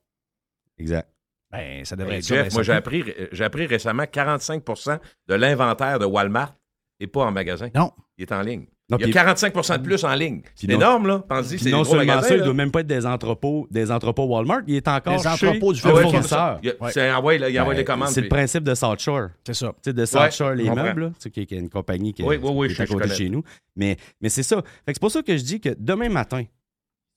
[0.77, 1.09] Exact.
[1.51, 2.27] Ben, ça devrait Hey, être.
[2.27, 3.03] Jeff, ben, moi, j'ai appris,
[3.41, 6.55] appris récemment 45% de l'inventaire de Walmart
[7.01, 7.69] n'est pas en magasin.
[7.75, 7.91] Non.
[8.17, 8.65] Il est en ligne.
[8.89, 10.41] Non, il y a puis- 45% de plus en ligne.
[10.55, 11.19] C'est énorme, là.
[11.27, 12.45] Pensez, Puis c'est non des gros seulement ça, il là.
[12.45, 15.81] doit même pas être des entrepôts, des entrepôts Walmart, il est encore chez entrepôts du
[15.83, 16.59] Ah ouais, fournisseur.
[16.63, 16.91] Il Ouais.
[17.37, 18.07] Là, il envoie Ben, les commandes.
[18.09, 19.29] C'est le principe de South Shore.
[19.45, 19.67] C'est ça.
[19.67, 21.69] Tu sais, de South Ouais, Shore, les meubles, là, tu sais, qui, qui est une
[21.69, 23.43] compagnie qui est, Oui, oui, oui, qui je- est à côté de chez nous.
[23.75, 24.55] Mais, mais c'est ça.
[24.57, 26.43] Fait que c'est pour ça que je dis que demain matin,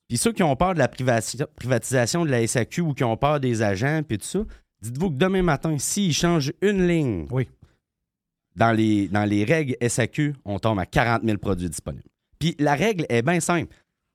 [0.09, 3.15] puis ceux qui ont peur de la privati- privatisation de la SAQ ou qui ont
[3.15, 4.39] peur des agents, puis tout ça,
[4.81, 7.47] dites-vous que demain matin, s'ils changent une ligne Oui.
[8.55, 12.03] Dans, les, dans les règles SAQ, on tombe à 40 000 produits disponibles.
[12.39, 13.73] Puis la règle est bien simple.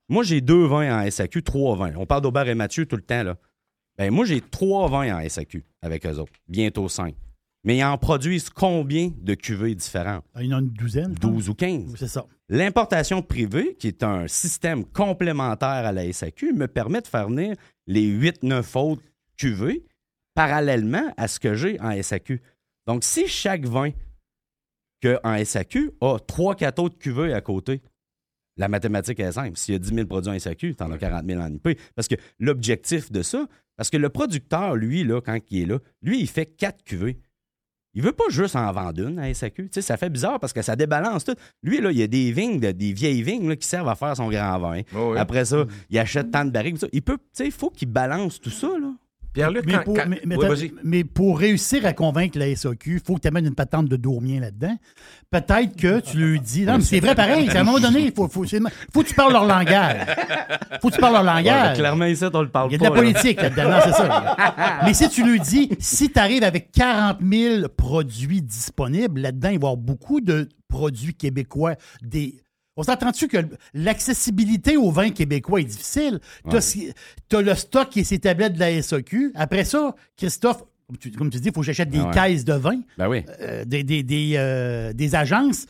[0.09, 1.92] Moi, j'ai deux vins en SAQ, trois vins.
[1.96, 3.37] On parle d'Aubert et Mathieu tout le temps, là.
[3.99, 6.33] Ben, moi, j'ai trois vins en SAQ avec eux autres.
[6.49, 7.14] Bientôt cinq.
[7.64, 10.22] Mais ils en produisent combien de cuvées différentes?
[10.35, 11.14] Ah, Il y en a une douzaine.
[11.14, 11.31] je pense.
[11.33, 11.94] 12 ou 15.
[11.99, 12.25] C'est ça.
[12.49, 17.57] L'importation privée, qui est un système complémentaire à la SAQ, me permet de faire venir
[17.88, 19.03] les 8-9 autres
[19.37, 19.85] cuvées
[20.35, 22.40] parallèlement à ce que j'ai en SAQ.
[22.87, 23.90] Donc, si chaque vin
[25.00, 27.82] que en SAQ a 3-4 autres cuvées à côté,
[28.56, 29.56] la mathématique est simple.
[29.59, 31.78] S'il y a 10 000 produits en SAQ, tu en as 40 000 en IP.
[31.94, 35.78] Parce que l'objectif de ça, parce que le producteur, lui, là, quand il est là,
[36.02, 37.18] lui, il fait 4 cuvées.
[37.92, 39.64] Il veut pas juste en vendre une à SAQ.
[39.64, 41.35] Tu sais, ça fait bizarre parce que ça débalance tout.
[41.62, 43.94] Lui, là, il y a des vignes, de- des vieilles vignes là, qui servent à
[43.94, 44.82] faire son grand vin.
[44.94, 45.18] Oh, oui.
[45.18, 46.87] Après ça, il achète tant de ça.
[46.92, 48.68] Il peut, tu sais, il faut qu'il balance tout ça.
[48.68, 48.92] Là.
[49.37, 50.72] Pierre-Luc, Mais pour, quand- mais- mais Oui, t'as- vas-y.
[50.83, 53.96] mais pour réussir à convaincre la SAQ, il faut que tu amènes une patente de
[53.96, 54.77] Dourmien là-dedans.
[55.31, 56.64] Peut-être que tu lui dis.
[56.64, 57.46] Non, mais c'est vrai pareil.
[57.51, 60.07] c'est À un moment donné, il faut, faut, faut que tu parles leur langage.
[60.81, 61.77] faut que tu parles leur Ouais, langage.
[61.79, 62.85] clairement, ici, on le parle Il y a pas.
[62.87, 63.12] de la là.
[63.12, 64.37] politique là-dedans, non, c'est ça.
[64.85, 69.59] Mais si tu lui dis, si tu arrives avec 40 000 produits disponibles, là-dedans, il
[69.59, 71.75] va y avoir beaucoup de produits québécois.
[72.03, 72.37] Des...
[72.76, 73.38] On s'entend-tu que
[73.74, 76.20] l'accessibilité aux vins québécois est difficile?
[76.50, 76.56] Tu
[77.36, 79.32] as, le stock qui s'établit de la SAQ.
[79.34, 82.14] Après ça, Christophe, comme tu, comme tu dis, il faut que j'achète des Ah ouais.
[82.32, 83.24] caisses de vin, Ben oui.
[83.40, 85.66] euh, des, des, des, euh, des agences.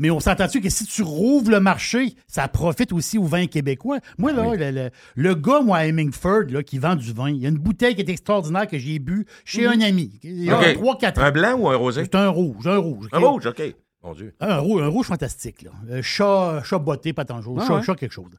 [0.00, 3.98] Mais on s'entend-tu que si tu rouvres le marché, ça profite aussi aux vins québécois?
[4.16, 7.38] Moi, là, le, le- le gars, moi, à Hemingford, là, qui vend du vin, il
[7.38, 10.18] y a une bouteille qui est extraordinaire que j'ai bu chez un ami.
[10.22, 10.66] Il y a OK.
[11.02, 11.22] 3-4 ans.
[11.24, 12.04] Un blanc ou un rosé?
[12.04, 13.08] C'est un rouge, un rouge.
[13.12, 13.60] Un rouge, OK.
[14.02, 14.34] Mon Dieu.
[14.40, 15.62] Un rouge, un rouge fantastique.
[15.62, 15.70] Là.
[15.90, 17.82] Euh, chat, chat botté, pas tant Ah chat, ouais.
[17.82, 18.30] chat quelque chose.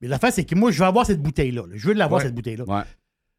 [0.00, 1.62] Mais l'affaire, c'est que moi, je veux avoir cette bouteille-là.
[1.62, 1.72] là.
[1.74, 2.26] Je veux l'avoir, Ouais.
[2.26, 2.64] cette bouteille-là.
[2.66, 2.82] Ouais.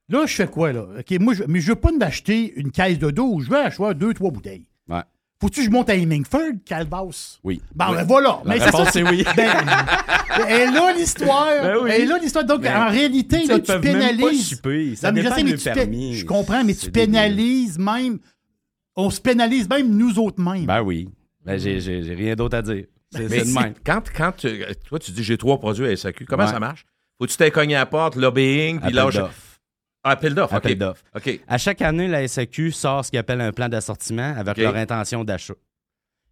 [0.10, 0.86] Là, je fais quoi, là?
[1.00, 3.46] OK, moi, je, mais je veux pas m'acheter une caisse de 12.
[3.46, 4.68] Je veux acheter deux, trois bouteilles.
[4.88, 5.02] Ouais.
[5.42, 7.40] Faut-tu que je monte à Hemingford, Calvas?
[7.44, 7.62] Oui.
[7.76, 7.96] Bon, Oui.
[7.98, 8.42] ben voilà.
[8.46, 8.92] La Mais c'est réponse, ça.
[8.92, 9.26] c'est oui.
[9.36, 9.52] Ben,
[10.48, 11.62] elle est là l'histoire.
[11.62, 11.90] Ben oui.
[11.94, 12.46] Elle est là l'histoire.
[12.46, 14.48] Donc, Ben, en réalité, Tu là, pas pénalises.
[14.50, 14.96] chipper.
[14.96, 16.16] Ça Non, mais je sais, mais tu permis.
[16.16, 16.92] Je comprends, mais tu débile.
[17.12, 18.20] pénalises même.
[18.96, 20.66] On se pénalise même nous autres mêmes.
[20.66, 21.10] Ben oui.
[21.46, 22.86] Ben, j'ai- j'ai j'ai rien d'autre à dire.
[23.12, 23.74] C'est Mais c'est même.
[23.86, 26.52] quand, quand tu, toi, tu dis j'ai trois produits à SAQ, comment Ouais.
[26.52, 26.86] ça marche?
[27.20, 29.34] Faut-tu t'aies cogné à la porte, lobbying, puis Appel d'offres.
[30.04, 30.66] Ah, appel d'offres, OK.
[30.66, 31.04] Appel d'offres.
[31.16, 31.40] OK.
[31.48, 34.64] À chaque année, la SAQ sort ce qu'il appelle un plan d'assortiment avec OK.
[34.64, 35.54] leur intention d'achat.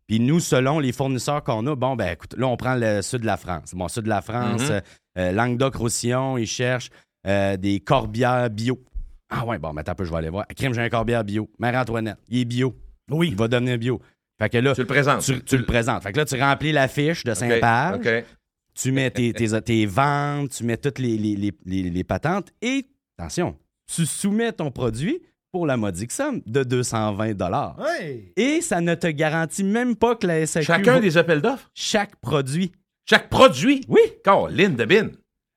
[0.08, 3.22] Puis nous, selon les fournisseurs qu'on a, bon, ben écoute, là, on prend le sud
[3.22, 3.74] de la France.
[3.74, 4.72] Bon, sud de la France, Mhm.
[4.72, 4.82] euh,
[5.20, 6.90] euh, Languedoc-Roussillon, ils cherchent
[7.28, 8.84] euh, des corbières bio.
[9.30, 10.46] Ah ouais, bon, mais attends un peu, je vais aller voir.
[10.58, 11.48] Crime, j'ai un corbière bio.
[11.60, 12.76] Mère Antoinette, il est bio.
[13.10, 13.30] Oui.
[13.30, 14.02] Il va devenir bio.
[14.42, 15.22] Fait que là, Tu le présentes.
[15.22, 16.02] tu, tu le présentes.
[16.02, 17.96] Fait que là, tu remplis la fiche de 5 OK, pages.
[17.98, 18.26] OK.
[18.74, 22.52] Tu mets tes, tes, tes ventes, tu mets toutes les, les, les- les- les patentes
[22.62, 22.86] et,
[23.20, 23.56] attention,
[23.94, 27.36] tu soumets ton produit pour la modique somme de 220
[27.78, 28.32] Ouais.
[28.38, 30.66] Et ça ne te garantit même pas que la SAQ...
[30.66, 31.70] Chacun va- des appels d'offres?
[31.76, 32.72] Chaque produit.
[33.06, 33.84] Chaque produit?
[33.90, 34.00] Oui.
[34.24, 35.10] Caroline de bin.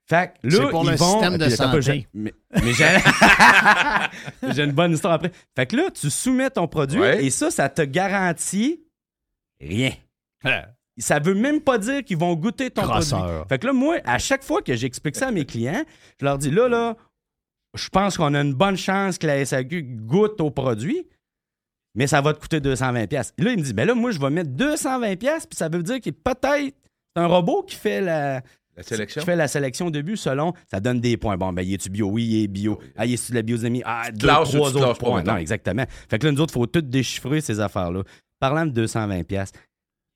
[0.06, 1.12] Fait que là, pour ils le vont...
[1.12, 2.08] système de peu, santé.
[2.12, 2.72] Mais, mais
[4.52, 4.62] j'ai...
[4.64, 5.32] une bonne histoire après.
[5.56, 7.24] Fait que là, tu soumets ton produit Ouais.
[7.24, 8.84] et ça, ça te garantit
[9.60, 9.92] rien.
[10.98, 13.18] Ça veut même pas dire qu'ils vont goûter ton Crosseur.
[13.20, 13.48] produit.
[13.48, 15.84] Fait que là, moi, à chaque fois que j'explique ça à mes clients,
[16.20, 16.96] je leur dis là, là,
[17.74, 21.08] je pense qu'on a une bonne chance que la SAQ goûte au produit,
[21.96, 23.08] mais ça va te coûter 220$.
[23.08, 23.32] pièces.
[23.38, 25.82] Là, il me dit, ben là, moi, je vais mettre 220$, pièces, puis ça veut
[25.82, 26.76] dire que peut-être
[27.16, 28.42] c'est un robot qui fait la,
[28.76, 29.20] La sélection?
[29.20, 31.36] qui fait la sélection de but selon, ça donne des points.
[31.36, 32.08] Bon, ben, il est-tu bio?
[32.08, 32.80] Oui, il est bio.
[32.96, 33.82] Ah, il est-tu de la biosémie?
[33.84, 35.22] Ah, deux, trois tu autres pas, points.
[35.22, 35.84] Non, exactement.
[36.08, 38.02] Fait que là, nous autres, il faut tout déchiffrer ces affaires-là.
[38.40, 39.52] Parlant de 220$, pièces,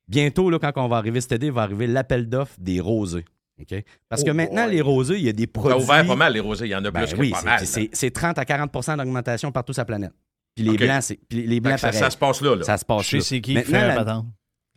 [0.08, 3.24] bientôt, là, quand on va arriver cet été, il va arriver l'appel d'offres des rosés.
[3.60, 3.82] OK?
[4.08, 4.74] Parce que Oh maintenant, boy.
[4.74, 5.82] les rosés, il y a des Ça a produits.
[5.84, 6.66] ouvert pas mal, les rosés.
[6.66, 7.66] Il y en a Ben plus que oui, pas c'est- mal.
[7.66, 10.12] c'est- c'est 30 à 40% d'augmentation partout sur la planète.
[10.54, 11.18] Puis les blancs, c'est.
[11.28, 12.54] Puis les blancs, que ça, ça se passe là.
[12.56, 12.62] là.
[12.64, 13.22] Ça se passe Je sais là.
[13.22, 14.04] c'est qui qui Maintenant, fait la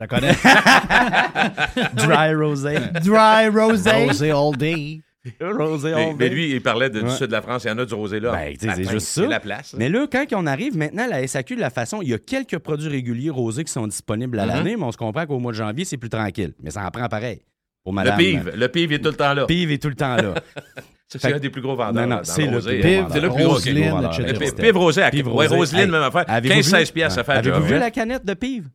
[0.02, 0.34] La connais?
[1.94, 2.76] Dry rosé.
[3.04, 3.92] Dry rosé.
[4.08, 5.02] Rosé all day.
[5.40, 6.36] rosé mais, all mais day.
[6.36, 7.64] lui, il parlait de- du sud de la France.
[7.66, 8.32] Il y en a du rosé là.
[8.32, 9.22] Ben, tu sais, c'est Attends, juste ça.
[9.22, 9.76] C'est la place.
[9.78, 12.58] Mais là, quand on arrive maintenant, la SAQ, de la façon, il y a quelques
[12.58, 14.50] produits réguliers rosés qui sont disponibles à Mhm.
[14.50, 16.54] l'année, mais on se comprend qu'au mois de janvier, c'est plus tranquille.
[16.64, 17.42] Mais ça en prend pareil.
[17.84, 18.18] Pour le madame.
[18.18, 18.52] pive.
[18.56, 19.46] Le pive est tout le temps là.
[19.46, 20.34] Pive est tout le temps là.
[21.14, 22.04] C'est un des plus gros vendeurs.
[22.08, 23.60] Non, non, dans c'est le le plus gros.
[23.66, 25.04] Mais Pive rosé.
[25.04, 25.76] à- Pive Ouais, rosé.
[25.86, 26.24] Même affaire.
[26.26, 28.70] avez-vous 15-16 vu- piastres, ça fait Avez-vous vu la canette de pive?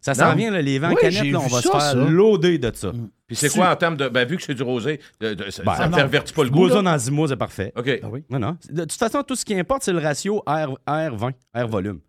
[0.00, 2.58] Ça s'en vient, là, les vents en Oui, là, on va ça, se faire loader
[2.58, 2.92] de ça.
[3.26, 4.08] Puis c'est quoi en termes de.
[4.08, 5.96] Ben, vu que c'est du rosé, de- de- ça Ben, ça ne non.
[5.96, 6.68] pervertit pas le goût.
[6.70, 7.72] 10 mois, c'est parfait.
[7.76, 8.00] OK.
[8.02, 8.24] Ah oui?
[8.30, 8.56] Non, non.
[8.70, 12.00] De toute façon, tout ce qui importe, c'est le ratio air, air 20, air volume.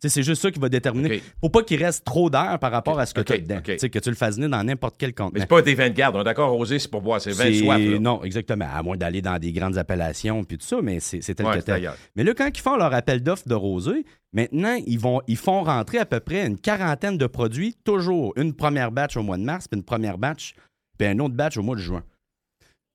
[0.00, 1.16] C'est juste ça qui va déterminer.
[1.16, 1.22] OK.
[1.40, 3.60] Faut pas qu'il reste trop d'air par rapport à ce que tu as dedans.
[3.62, 5.40] Que tu le fasses venir dans n'importe quel Mais contenant.
[5.40, 6.14] c'est pas des vins de garde.
[6.14, 7.20] On est d'accord, rosé, c'est pour boire.
[7.20, 7.78] C'est vin de C'est- soif.
[7.80, 7.98] là.
[7.98, 8.68] Non, exactement.
[8.72, 11.64] À moins d'aller dans des grandes appellations puis tout ça, mais c'est tel Ouais, que
[11.64, 11.90] tel.
[12.14, 15.64] Mais là, quand ils font leur appel d'offres de rosé, maintenant, ils, vont, ils font
[15.64, 19.42] rentrer à peu près une quarantaine de produits, toujours une première batch au mois de
[19.42, 20.54] mars, puis une première batch,
[20.96, 22.04] puis un autre batch au mois de juin.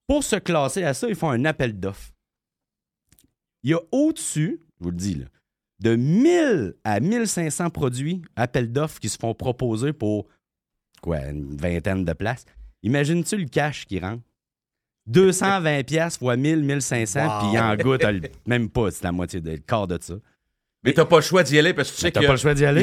[0.08, 2.12] Pour se classer à ça, ils font un appel d'offres.
[3.64, 5.26] Il y a au-dessus, je vous le dis, là,
[5.84, 10.28] de 1000 à 1500 produits, appels d'offres qui se font proposer pour
[11.02, 12.46] quoi, une vingtaine de places.
[12.84, 14.24] Imagines-tu le cash qui rentre?
[15.08, 17.40] 220 pièces fois 1000, 1500, Wow.
[17.42, 18.02] puis il en goûte
[18.48, 20.14] même pas, c'est la moitié, le quart de ça.
[20.84, 22.28] Mais t'as pas le choix d'y aller parce que tu sais qu'ils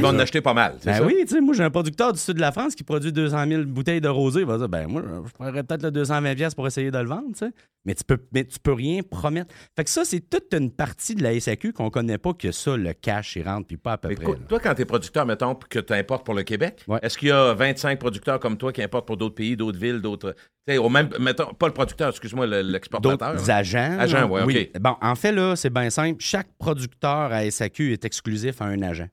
[0.02, 0.76] vont en acheter pas mal.
[0.84, 1.04] Ben ça?
[1.04, 3.46] oui, tu sais, moi j'ai un producteur du sud de la France qui produit 200
[3.46, 4.40] 000 bouteilles de rosé.
[4.40, 7.08] Il va dire, ben moi, je prendrais peut-être le 220 pièces pour essayer de le
[7.08, 7.50] vendre, tu sais.
[7.86, 9.54] Mais tu peux, mais tu peux rien promettre.
[9.74, 12.76] Fait que ça, c'est toute une partie de la SAQ qu'on connaît pas que ça,
[12.76, 14.32] le cash, il rentre, puis pas à peu Mais près.
[14.32, 14.38] là.
[14.48, 16.98] toi, quand tu es producteur, mettons, que tu importes pour le Québec, Ouais.
[17.02, 20.00] est-ce qu'il y a 25 producteurs comme toi qui importent pour d'autres pays, d'autres villes,
[20.02, 20.34] d'autres.
[20.78, 23.32] Au même, mettons, pas le producteur, excuse-moi, le- l'exportateur.
[23.32, 23.96] D'autres agents.
[23.98, 24.70] Agents, ouais, oui.
[24.74, 24.80] OK.
[24.80, 26.18] Bon, en fait, là, c'est bien simple.
[26.20, 29.08] Chaque producteur à SAQ est exclusif à un agent,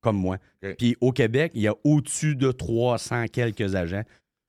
[0.00, 0.38] comme moi.
[0.78, 4.02] Puis au Québec, il y a au-dessus de 300 quelques agents,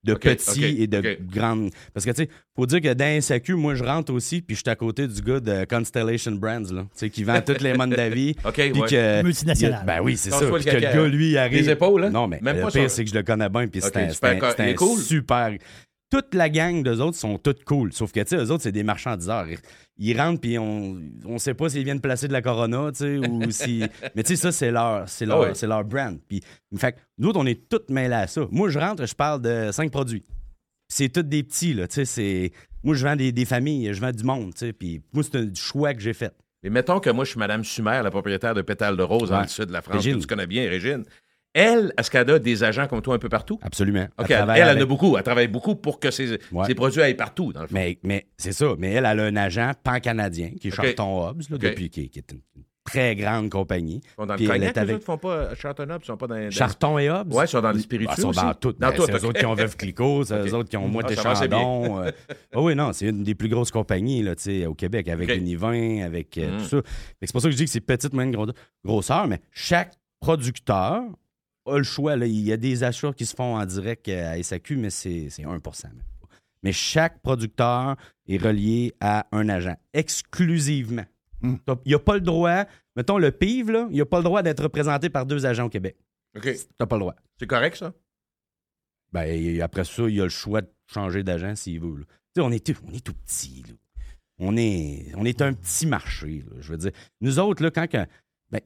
[0.03, 1.69] de petits et de grandes.
[1.93, 4.61] Parce que, tu sais, faut dire que dans SAQ, moi, je rentre aussi, puis je
[4.61, 7.75] suis à côté du gars de Constellation Brands, là, tu sais, qui vend toutes les
[7.75, 8.35] Mondavi.
[8.43, 8.87] OK, Puis ouais.
[8.89, 9.21] que.
[9.21, 9.85] Multinationale.
[9.85, 10.39] Ben oui, c'est ça.
[10.39, 11.59] Puis le que le gars, lui, il arrive.
[11.61, 12.09] les épaules, hein?
[12.09, 14.09] Non, mais Même le pas pire, c'est que je le connais bien, puis c'est un,
[14.67, 14.99] un- cool?
[14.99, 15.55] super.
[16.11, 17.93] Toute la gang d'eux autres sont toutes cool.
[17.93, 19.47] Sauf que, tu sais, eux autres, c'est des marchandiseurs.
[19.49, 19.57] Ils,
[19.97, 23.17] ils rentrent, puis on on sait pas s'ils viennent placer de la Corona, tu sais,
[23.17, 23.83] ou si.
[24.15, 25.55] Mais, tu sais, ça, c'est leur, c'est leur, Ah ouais.
[25.55, 26.19] c'est leur brand.
[26.27, 26.41] Puis,
[26.77, 28.45] fait nous autres, on est toutes mêlés à ça.
[28.51, 30.23] Moi, je rentre, je parle de cinq produits.
[30.89, 32.51] C'est tous des petits, là, tu sais, c'est.
[32.83, 35.37] Moi, je vends des, des familles, je vends du monde, tu sais, puis moi, c'est
[35.37, 36.33] un choix que j'ai fait.
[36.63, 39.37] Mais mettons que moi, je suis Madame Sumer, la propriétaire de Pétale de Rose dans
[39.37, 39.43] Ouais.
[39.43, 40.15] le sud de la France, Régine.
[40.17, 41.03] que tu connais bien, Régine.
[41.53, 43.59] Elle, est-ce qu'elle a des agents comme toi un peu partout?
[43.61, 44.07] Absolument.
[44.17, 45.17] OK, Elle elle, travaille elle, en avec- a beaucoup.
[45.17, 46.65] Elle travaille beaucoup pour que ses, Ouais.
[46.65, 47.73] ses produits aillent partout, dans le fond.
[47.75, 48.73] Mais, mais c'est ça.
[48.77, 50.85] Mais elle, elle a un agent pan-canadien qui est OK.
[50.85, 51.61] Charton Hobbs, là, OK.
[51.61, 52.39] depuis, qui, qui est une,
[52.83, 54.01] très grande compagnie.
[54.03, 56.17] Ils sont dans le elle cognac, les avec- autres font pas à Châteauneuf, ils sont
[56.17, 56.35] pas dans...
[56.35, 57.31] dans- Charton et Hobbs?
[57.31, 58.73] Ouais, ils sont dans les spiritueux Ah, ils sont dans tout.
[58.73, 60.89] Dans tout, c'est eux autres qui ont Veuve Clicquot, c'est eux autres qui ont Ah,
[60.89, 61.59] Moët et c'est bien.
[61.59, 61.99] Chandon.
[62.03, 62.11] euh.
[62.55, 64.33] Ah oui, non, c'est une des plus grosses compagnies là,
[64.67, 65.29] au Québec, avec.
[65.29, 66.61] Univin, avec euh, Mm.
[66.63, 66.81] tout ça.
[67.21, 68.47] C'est pour ça que je dis que c'est petite, moyenne gros-
[68.83, 71.03] grosseur, mais chaque producteur
[71.65, 72.15] a le choix.
[72.15, 72.25] là.
[72.25, 75.29] Il y a des achats qui se font en direct euh, à SAQ, mais c'est
[75.29, 75.71] c'est 1 même pas.
[76.63, 77.95] Mais chaque producteur
[78.27, 81.05] est relié à un agent, exclusivement.
[81.41, 81.55] Mm.
[81.65, 84.17] T'as- Il n'y a pas le droit, mettons le PIV, là, il n'y a pas
[84.17, 85.97] le droit d'être représenté par deux agents au Québec.
[86.35, 86.43] OK.
[86.43, 87.15] Tu n'as pas le droit.
[87.39, 87.93] C'est correct, ça?
[89.11, 92.05] Ben, après ça, il a le choix de changer d'agent s'il veut.
[92.37, 93.63] on est, tout- on est tout petit.
[93.67, 93.73] là.
[94.43, 96.43] On est, on est un petit marché.
[96.49, 98.05] là, je veux dire, nous autres, là, quand, que-
[98.51, 98.61] ben,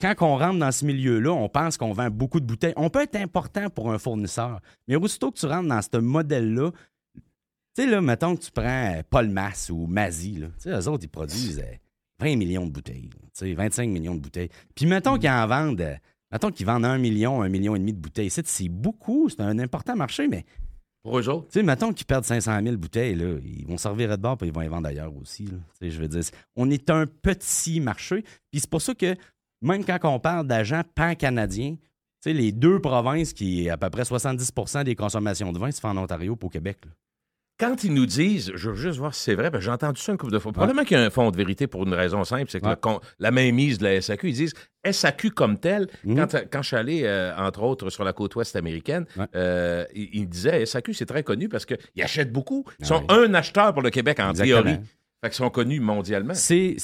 [0.00, 2.72] quand on rentre dans ce milieu-là, on pense qu'on vend beaucoup de bouteilles.
[2.76, 6.72] On peut être important pour un fournisseur, mais aussitôt que tu rentres dans ce modèle-là,
[6.72, 10.48] tu sais, là, mettons que tu prends euh, Paul Mass ou Mazie, là.
[10.48, 11.76] Tu sais, eux autres, ils produisent euh,
[12.20, 14.50] 20 millions de bouteilles, tu sais, 25 millions de bouteilles.
[14.74, 15.94] Puis mettons qu'ils en vendent, euh,
[16.32, 18.30] mettons qu'ils vendent un million, un million et demi de bouteilles.
[18.30, 20.44] C'est beaucoup, c'est un important marché, mais
[21.08, 24.16] Pour eux tu sais, mettons qu'ils perdent 500 000 bouteilles, là, ils vont servir de
[24.16, 25.48] bord puis ils vont les vendre ailleurs aussi.
[25.80, 26.22] je veux dire,
[26.54, 28.22] on est un petit marché.
[28.50, 29.16] Puis c'est pour ça que
[29.62, 31.80] même quand on parle d'agents pan-canadiens, tu
[32.20, 35.88] sais, les deux provinces qui, à peu près 70% des consommations de vin, se font
[35.88, 36.78] en Ontario et au Québec.
[37.58, 40.12] Quand ils nous disent, je veux juste voir si c'est vrai, que j'ai entendu ça
[40.12, 40.52] une couple de fois.
[40.52, 42.98] Probablement qu'il y a un fond de vérité pour une raison simple, c'est que Ouais.
[43.18, 44.52] la mainmise de la SAQ, ils disent
[44.84, 45.88] SAQ comme tel.
[46.04, 46.16] Mhm.
[46.16, 49.26] Quand, quand je suis allé, euh, entre autres, sur la côte ouest américaine, Ouais.
[49.34, 52.64] euh, ils, disaient SAQ, c'est très connu parce qu'ils achètent beaucoup.
[52.78, 53.16] Ils Ah sont oui.
[53.16, 54.62] un acheteur pour le Québec, en Exactement.
[54.62, 54.78] théorie.
[55.20, 56.34] Fait qu'ils sont connus mondialement.
[56.34, 56.76] C'est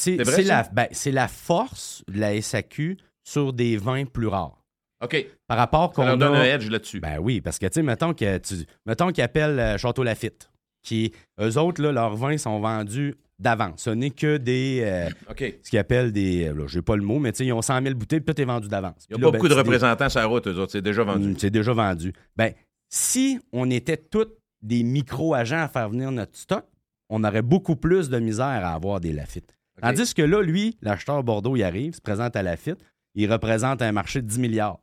[0.45, 4.61] la, ben, la force de la SAQ sur des vins plus rares.
[5.05, 5.25] OK.
[5.47, 6.99] Par rapport qu'on leur donne a- un edge là-dessus.
[6.99, 8.55] Ben oui, parce que, tu sais, mettons que tu,
[8.87, 10.51] mettons qu'ils appellent euh, Château Lafitte,
[10.85, 13.83] qui, eux autres, là, leurs vins sont vendus d'avance.
[13.83, 17.19] Ce n'est que des, euh, ce qu'ils appellent des, euh, là, j'ai pas le mot,
[17.19, 19.07] mais tu sais, ils ont 100 000 bouteilles, puis tout est vendu d'avance.
[19.11, 20.71] Il n'y a pas ben, beaucoup de représentants sur la route, eux autres.
[20.71, 21.29] C'est déjà vendu.
[21.31, 22.13] Mm, C'est déjà vendu.
[22.37, 22.53] Ben,
[22.89, 24.29] si on était tous
[24.63, 26.65] des micro-agents à faire venir notre stock,
[27.11, 29.57] on aurait beaucoup plus de misère à avoir des Lafitte.
[29.83, 32.79] Tandis que là, lui, l'acheteur Bordeaux, il arrive, se présente à Lafitte,
[33.17, 34.79] il représente un marché de 10 milliards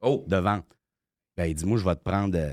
[0.00, 0.64] Oh, de vente.
[1.36, 2.52] Ben, il dit, moi, je vais te prendre euh,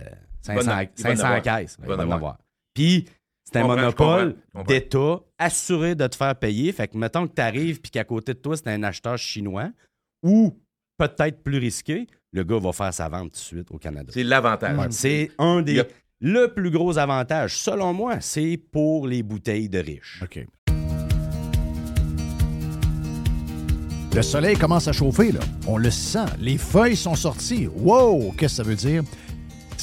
[0.49, 1.41] Il va 500, en- il va en 500 avoir.
[1.41, 1.77] caisses.
[1.79, 2.37] Ben, il va en avoir.
[2.73, 3.05] Puis,
[3.43, 4.35] c'est un monopole
[4.67, 6.71] d'État assuré de te faire payer.
[6.71, 9.69] Fait que, mettons que tu arrives puis qu'à côté de toi, c'est un acheteur chinois
[10.23, 10.57] ou
[10.97, 14.11] peut-être plus risqué, le gars va faire sa vente tout de suite au Canada.
[14.13, 14.77] c'est l'avantage.
[14.77, 15.83] Ouais, C'est un des.
[16.19, 20.23] Le plus gros avantage, selon moi, c'est pour les bouteilles de riches.
[20.23, 20.45] OK.
[24.15, 25.39] Le soleil commence à chauffer, là.
[25.67, 26.25] On le sent.
[26.39, 27.67] Les feuilles sont sorties.
[27.67, 28.31] Wow!
[28.37, 29.03] Qu'est-ce que ça veut dire?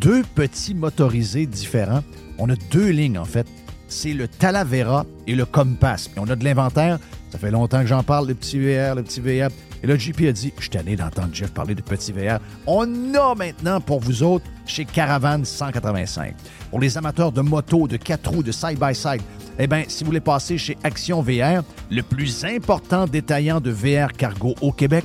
[0.00, 2.02] deux petits motorisés différents.
[2.38, 3.46] On a deux lignes, en fait.
[3.88, 6.10] C'est le Talavera et le Compass.
[6.16, 6.98] Et on a de l'inventaire.
[7.30, 9.50] Ça fait longtemps que j'en parle, le petit VR, le petit VR.
[9.82, 12.38] Et là, JP a dit, je suis d'entendre Jeff parler de petit VR.
[12.66, 16.34] On a maintenant pour vous autres chez Caravane 185.
[16.70, 19.22] Pour les amateurs de moto, de quatre roues, de side-by-side,
[19.58, 24.12] eh bien, si vous voulez passer chez Action VR, le plus important détaillant de VR
[24.12, 25.04] cargo au Québec,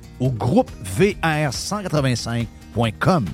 [0.21, 3.25] ou groupe VR185.com.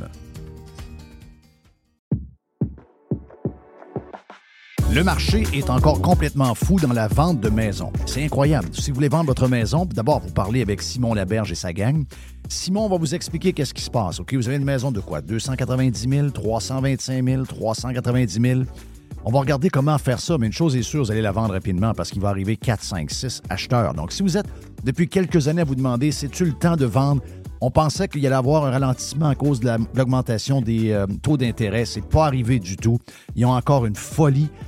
[4.94, 7.92] Le marché est encore complètement fou dans la vente de maisons.
[8.08, 8.70] C'est incroyable.
[8.72, 12.06] Si vous voulez vendre votre maison, d'abord, vous parlez avec Simon Laberge et sa gang.
[12.48, 14.20] Simon va vous expliquer qu'est-ce qui se passe.
[14.20, 15.22] OK, vous avez une maison de quoi?
[15.22, 18.62] 290 000, 325 000, 390 000.
[19.30, 21.52] On va regarder comment faire ça, mais une chose est sûre, vous allez la vendre
[21.52, 23.94] rapidement parce qu'il va arriver 4, 5, 6 acheteurs.
[23.94, 24.46] Donc, si vous êtes
[24.86, 27.22] depuis quelques années à vous demander, c'est-tu le temps de vendre?
[27.60, 31.84] On pensait qu'il allait avoir un ralentissement à cause de l'augmentation des euh, taux d'intérêt.
[31.84, 33.00] C'est pas arrivé du tout.
[33.36, 34.48] Ils ont encore une folie.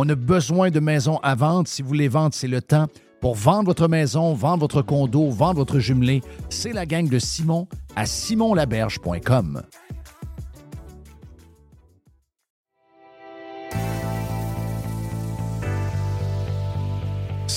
[0.00, 1.66] On a besoin de maisons à vendre.
[1.66, 2.86] Si vous voulez vendre, c'est le temps.
[3.20, 7.66] Pour vendre votre maison, vendre votre condo, vendre votre jumelé, c'est la gang de Simon
[7.96, 9.62] à simonlaberge.com.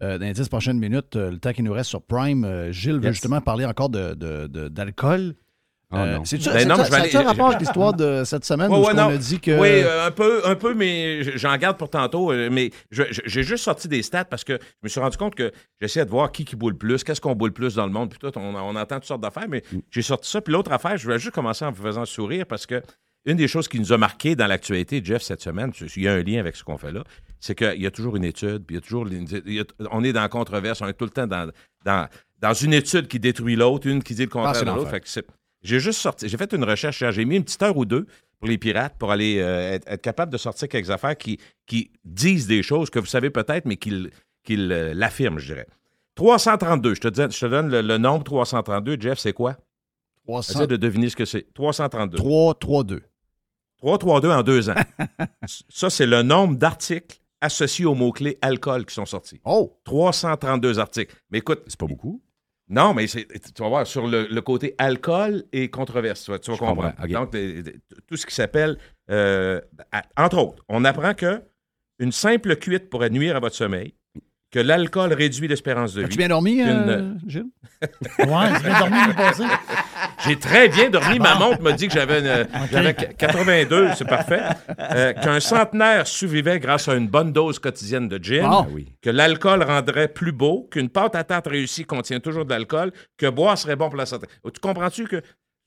[0.00, 3.00] dans les 10 prochaines minutes, euh, le temps qui nous reste sur Prime, euh, Gilles
[3.00, 5.34] veut justement parler encore de, de- de- d'alcool.
[5.90, 6.24] Oh Euh, non.
[6.26, 9.08] C'est-tu Ben ça aller- rapport avec l'histoire de cette semaine Ouais, où ouais, on non.
[9.08, 9.58] a dit que...
[9.58, 12.30] Oui, euh, un peu, un peu, mais j'en garde pour tantôt.
[12.30, 15.50] euh, Mais j'ai juste sorti des stats parce que je me suis rendu compte que
[15.80, 17.92] j'essayais de voir qui qui boule le plus, qu'est-ce qu'on boule le plus dans le
[17.92, 18.10] monde.
[18.10, 20.42] Puis tout, on, on entend toutes sortes d'affaires, mais j'ai sorti ça.
[20.42, 22.82] Puis l'autre affaire, je voulais juste commencer en vous faisant sourire parce que
[23.24, 26.12] une des choses qui nous a marqué dans l'actualité, Jeff, cette semaine, il y a
[26.12, 27.02] un lien avec ce qu'on fait là,
[27.40, 29.08] c'est qu'il y a toujours une étude, puis il y a toujours.
[29.08, 31.50] y a- on est dans la controverse, on est tout le temps dans,
[31.84, 32.08] dans,
[32.40, 34.90] dans une étude qui détruit l'autre, une qui dit le Ah, contraire c'est de l'autre.
[35.62, 38.06] J'ai juste sorti, j'ai fait une recherche, j'ai mis une petite heure ou deux
[38.38, 41.90] pour les pirates pour aller euh, être, être capable de sortir quelques affaires qui, qui
[42.04, 44.10] disent des choses que vous savez peut-être, mais qu'ils
[44.50, 45.66] euh, l'affirment, je dirais.
[46.14, 48.96] 332, je te, dis- je te donne le, le nombre 332.
[49.00, 49.56] Jeff, c'est quoi?
[50.26, 50.52] 300...
[50.54, 51.52] Essaie de deviner ce que c'est.
[51.54, 52.16] 332.
[52.16, 53.02] 3, 3, 2.
[53.78, 54.74] 332 en deux ans.
[55.68, 59.40] Ça, c'est le nombre d'articles associés au mot-clé alcool qui sont sortis.
[59.44, 59.78] Oh!
[59.84, 61.14] 332 articles.
[61.30, 62.22] Mais écoute, C'est pas beaucoup.
[62.68, 63.26] non, mais tu
[63.60, 66.92] vas voir, sur le, le côté alcool et controverse, tu vas, tu vas Je comprendre.
[67.08, 68.76] Donc, de- de- tout ce qui s'appelle,
[69.10, 69.60] euh,
[70.16, 71.42] entre autres, on apprend que
[71.98, 73.94] une simple cuite pourrait nuire à votre sommeil,
[74.50, 76.16] que l'alcool réduit l'espérance de vie.
[76.16, 77.46] bien dormi, euh, Une- Gilles?
[78.18, 79.44] Ouais, dormir l'année passée.
[80.24, 81.18] J'ai très bien dormi.
[81.18, 84.42] Ma montre m'a dit que j'avais une- j'avais 82, c'est parfait.
[84.78, 88.44] Euh, Qu'un centenaire survivait grâce à une bonne dose quotidienne de gin.
[88.44, 88.60] Ah.
[88.62, 88.66] Ah
[89.02, 93.26] que l'alcool rendrait plus beau, qu'une pâte à tarte réussie contient toujours de l'alcool, que
[93.28, 94.26] boire serait bon pour la santé.
[94.52, 95.22] Tu comprends-tu que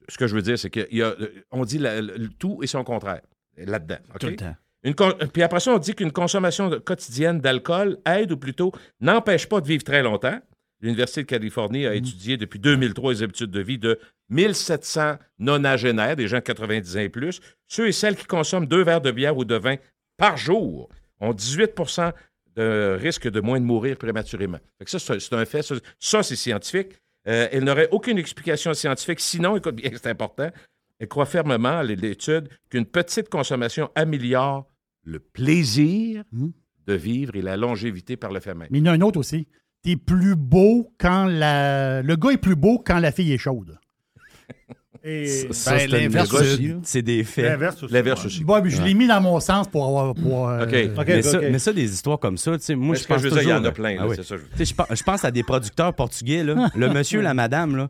[0.10, 3.22] ce que je veux dire, c'est qu'on dit la- le, le tout et son contraire
[3.58, 3.98] là-dedans.
[4.20, 4.56] Tout le temps.
[4.84, 8.72] Une con- Puis après ça, on dit qu'une consommation de- quotidienne d'alcool aide ou plutôt
[9.00, 10.40] n'empêche pas de vivre très longtemps.
[10.82, 16.28] L'Université de Californie a étudié depuis 2003 les habitudes de vie de 1700 nonagénaires, des
[16.28, 17.40] gens de 90 ans et plus.
[17.68, 19.76] Ceux et celles qui consomment deux verres de bière ou de vin
[20.18, 22.12] par jour ont 18%
[22.56, 24.60] de risque de moins de mourir prématurément.
[24.80, 25.62] Fait que ça, c'est un fait.
[25.62, 26.94] Ça, ça, c'est scientifique.
[27.28, 29.20] Euh, elle n'aurait aucune explication scientifique.
[29.20, 30.50] Sinon, écoute bien, c'est important.
[31.00, 34.68] Elle croit fermement, l'étude, qu'une petite consommation améliore
[35.04, 36.52] le plaisir Mhm.
[36.88, 38.68] de vivre et la longévité par le fait même.
[38.72, 39.48] Mais il y en a un autre aussi.
[39.84, 42.02] T'es plus beau quand la.
[42.04, 43.78] Le gars est plus beau quand la fille est chaude.
[45.04, 46.30] Et Ça, ça, Ben, l'inverse
[46.84, 47.44] c'est- des faits.
[47.46, 47.92] l'inverse aussi.
[47.94, 48.44] L'inverse aussi.
[48.44, 50.14] Ouais, mais je l'ai mis dans mon sens pour avoir.
[50.14, 51.00] Pour, euh, OK.
[51.00, 51.46] OK, mais, ça, OK.
[51.52, 53.34] mais ça, des histoires comme ça, tu sais, moi, je ce que pense je veux
[53.34, 54.16] dire, il y en a plein, Ah oui.
[54.16, 54.36] c'est ça.
[54.60, 56.70] je pense, je pense à des producteurs portugais, là.
[56.76, 57.90] le monsieur, la madame, là.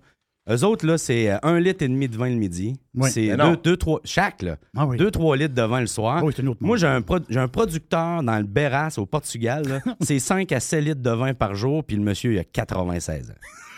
[0.52, 2.76] Eux autres, là, c'est euh, un litre et demi de vin le midi.
[2.95, 3.10] Oui.
[3.12, 4.58] C'est deux, deux, trois, chaque, là.
[4.76, 4.97] Ah oui.
[4.97, 6.18] Deux, trois litres de vin le soir.
[6.22, 10.52] Ah oui, Moi, j'ai un, pro- un producteur dans le Berras, au Portugal, c'est 5
[10.52, 13.34] à 7 litres de vin par jour, puis le monsieur, il a 96 ans.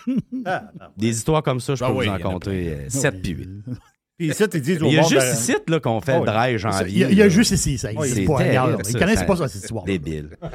[0.46, 3.50] Ah, Des histoires comme ça, je Ah peux vous en compter 7 puis 8.
[4.18, 6.18] Puis ici, ils disent au Il y a monde, juste ben, ici là, qu'on fait
[6.20, 6.26] oui.
[6.26, 6.88] dry janvier.
[6.88, 7.30] Il y a, il y a là.
[7.30, 8.38] juste ici, ça C'est existe pas.
[8.38, 8.92] terrible, Regarde, ça.
[8.92, 9.84] Ils connaissent Ça- pas ça, cette histoire.
[9.86, 10.38] Débile.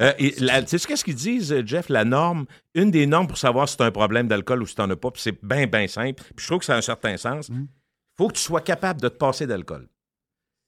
[0.00, 1.88] Euh, et la- tu sais qu'est-ce qu'ils disent, euh, Jeff?
[1.90, 4.74] La norme, une des normes pour savoir si tu as un problème d'alcool ou si
[4.74, 6.78] tu n'en as pas, puis c'est bien, bien simple, puis je trouve que ça a
[6.78, 7.66] un certain sens, il
[8.18, 9.86] faut que tu sois capable de te passer d'alcool.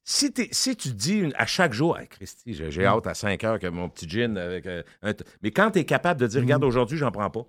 [0.04, 3.14] Si, t'es- si tu dis une- à chaque jour, Hey, Christy, j'ai j'ai hâte à
[3.14, 6.20] 5 heures que mon petit gin avec euh, un t- Mais quand tu es capable
[6.20, 7.44] de dire, regarde, aujourd'hui, j'en prends pas.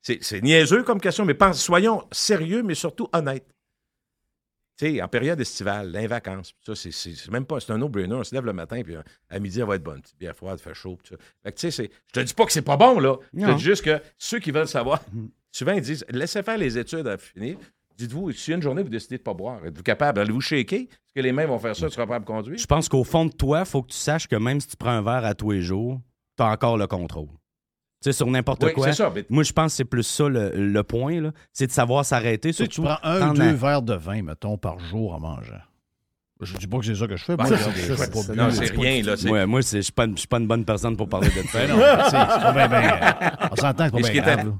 [0.00, 3.46] C'est c'est niaiseux comme question, mais pense, soyons sérieux, mais surtout honnêtes.
[4.76, 8.14] Sais, en période estivale, les vacances, ça, c'est- même pas, c'est un no-brainer.
[8.14, 10.00] On se lève le matin, puis euh, à midi, elle va être bonne.
[10.02, 10.96] Petite bière froide, fait chaud.
[10.96, 11.16] puis ça.
[11.44, 13.16] Fait que, tu sais, c'est- je te dis pas que c'est pas bon, là.
[13.32, 15.00] Je te dis juste que ceux qui veulent savoir,
[15.52, 17.56] souvent, ils disent, laissez faire les études à finir.
[17.96, 20.18] Dites-vous, si une journée, vous décidez de pas boire, êtes-vous capable?
[20.18, 20.80] Allez-vous shaker?
[20.80, 21.86] Est-ce que les mains vont faire ça?
[21.86, 22.58] Tu seras capable de conduire?
[22.58, 24.76] Je pense qu'au fond de toi, il faut que tu saches que même si tu
[24.76, 26.00] prends un verre à tous les jours,
[26.36, 27.28] tu as encore le contrôle.
[28.04, 28.92] Tu sais, sur n'importe Oui, quoi.
[28.92, 29.10] ça.
[29.14, 31.30] mais- Moi, je pense que c'est plus ça le, le point, là.
[31.54, 32.50] c'est de savoir s'arrêter.
[32.50, 35.54] Tu sais, tu prends un ou deux verres de vin, mettons, par jour en mangeant.
[36.42, 37.34] Je dis pas que c'est ça que je fais.
[37.36, 39.14] Moi, ça, regarde, c'est- ça, rien, là.
[39.32, 41.48] Ouais, moi, c'est- je suis pas, je suis pas une bonne personne pour parler de
[41.48, 41.58] ça.
[41.58, 43.00] Ben non, mais tu sais, c'est pas bien, bien.
[43.50, 44.54] On s'entend que c'est ce pas bien grave.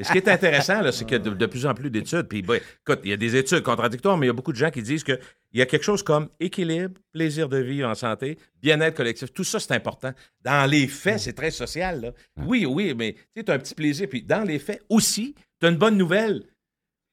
[0.00, 2.28] Ce qui est intéressant, là, c'est qu'il y a de, de plus en plus d'études.
[2.28, 4.58] Puis, ben, écoute, il y a des études contradictoires, mais il y a beaucoup de
[4.58, 5.18] gens qui disent qu'il
[5.54, 9.32] y a quelque chose comme équilibre, plaisir de vivre en santé, bien-être collectif.
[9.32, 10.12] Tout ça, c'est important.
[10.42, 12.00] Dans les faits, c'est très social.
[12.00, 12.12] là.
[12.36, 14.08] Oui, oui, mais tu as un petit plaisir.
[14.08, 16.44] Puis, dans les faits aussi, tu as une bonne nouvelle.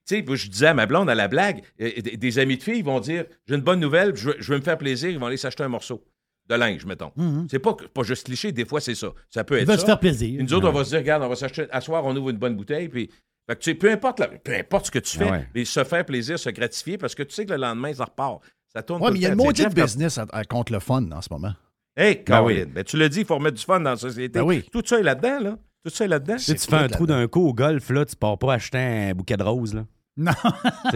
[0.08, 2.84] Tu sais, je disais à ma blonde à la blague, des, des amis de filles
[2.84, 5.26] vont dire J'ai une bonne nouvelle, je veux, je veux me faire plaisir, ils vont
[5.26, 6.06] aller s'acheter un morceau
[6.48, 7.12] de linge, mettons.
[7.50, 9.08] C'est pas, pas juste cliché, des fois, c'est ça.
[9.30, 9.82] Ça peut être veulent ça.
[9.82, 10.36] se faire plaisir.
[10.38, 12.30] Puis nous autres, on va se dire, regarde, on va s'acheter, à soir, on ouvre
[12.30, 13.10] une bonne bouteille, puis.
[13.48, 15.48] Fait que, tu sais, peu importe, la- peu importe ce que tu fais, ouais.
[15.54, 18.42] mais se faire plaisir, se gratifier, parce que tu sais que le lendemain, ça repart.
[18.74, 20.74] Ça tourne Ouais, tout mais il y a le une maudite business à- à- contre
[20.74, 21.54] le fun en ce moment.
[21.96, 22.66] Hey, Ben oui.
[22.66, 24.40] ben, tu l'as dit, il faut remettre du fun dans la société.
[24.40, 24.66] Ben oui.
[24.72, 25.58] Tout ça est là-dedans, là.
[25.84, 26.38] Tout ça est là-dedans.
[26.38, 28.80] Tu sais, tu fais un trou d'un coup au golf, là, tu pars pas acheter
[28.80, 29.76] un bouquet de roses.
[29.76, 29.86] Là.
[30.18, 30.32] Non.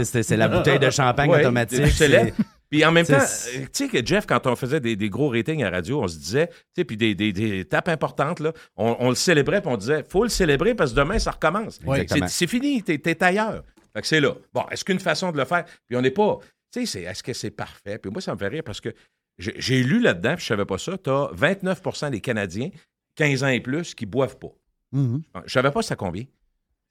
[0.04, 1.86] C'est, c'est la bouteille de champagne Ouais, automatique.
[1.91, 2.34] c'est-
[2.70, 5.30] Puis en même temps, euh, tu sais que Jeff, quand on faisait des, des gros
[5.30, 8.53] ratings à radio, on se disait, tu sais, puis des, des, des étapes importantes, là,
[8.78, 11.80] on, on le célébrait, puis on disait, faut le célébrer parce que demain, ça recommence.
[12.28, 13.63] C'est, fini, t'es, t'es ailleurs.
[13.93, 14.36] Fait que c'est là.
[14.53, 16.38] Bon, est-ce qu'une façon de le faire, puis on n'est pas,
[16.72, 17.97] tu sais, c'est, est-ce que c'est parfait?
[17.97, 18.93] Puis moi, ça me fait rire parce que
[19.39, 22.70] j'ai, lu là-dedans, puis je savais pas ça, t'as 29% des Canadiens,
[23.15, 24.51] 15 ans et plus, qui boivent pas.
[24.91, 25.24] Mhm.
[25.45, 26.26] Je savais pas ça combien.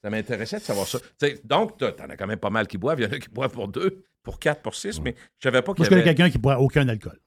[0.02, 0.98] Ça m'intéressait de savoir ça.
[1.00, 3.00] Tu sais, donc, t'en as quand même pas mal qui boivent.
[3.00, 5.62] Il y en a qui boivent pour deux, pour quatre, pour six, mais je savais
[5.62, 6.14] pas qu'il Moi, y je connais avait...
[6.14, 7.18] quelqu'un qui boit aucun alcool.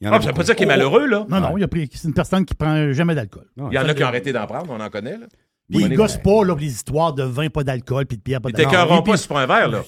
[0.00, 1.26] Il y en a Ah, ça veut pas dire qu'il est malheureux, là.
[1.28, 3.46] Non, non, il a pris- c'est une personne qui prend jamais d'alcool.
[3.56, 5.26] Il y en a qui ont arrêté d'en prendre, on en connaît, là.
[5.68, 8.40] Puis ils gossent pas là, pour les histoires de vin, pas d'alcool, puis de bière,
[8.40, 8.72] pas Ils d'alcool.
[8.72, 9.82] t'écœureront pas si tu prends un verre, là.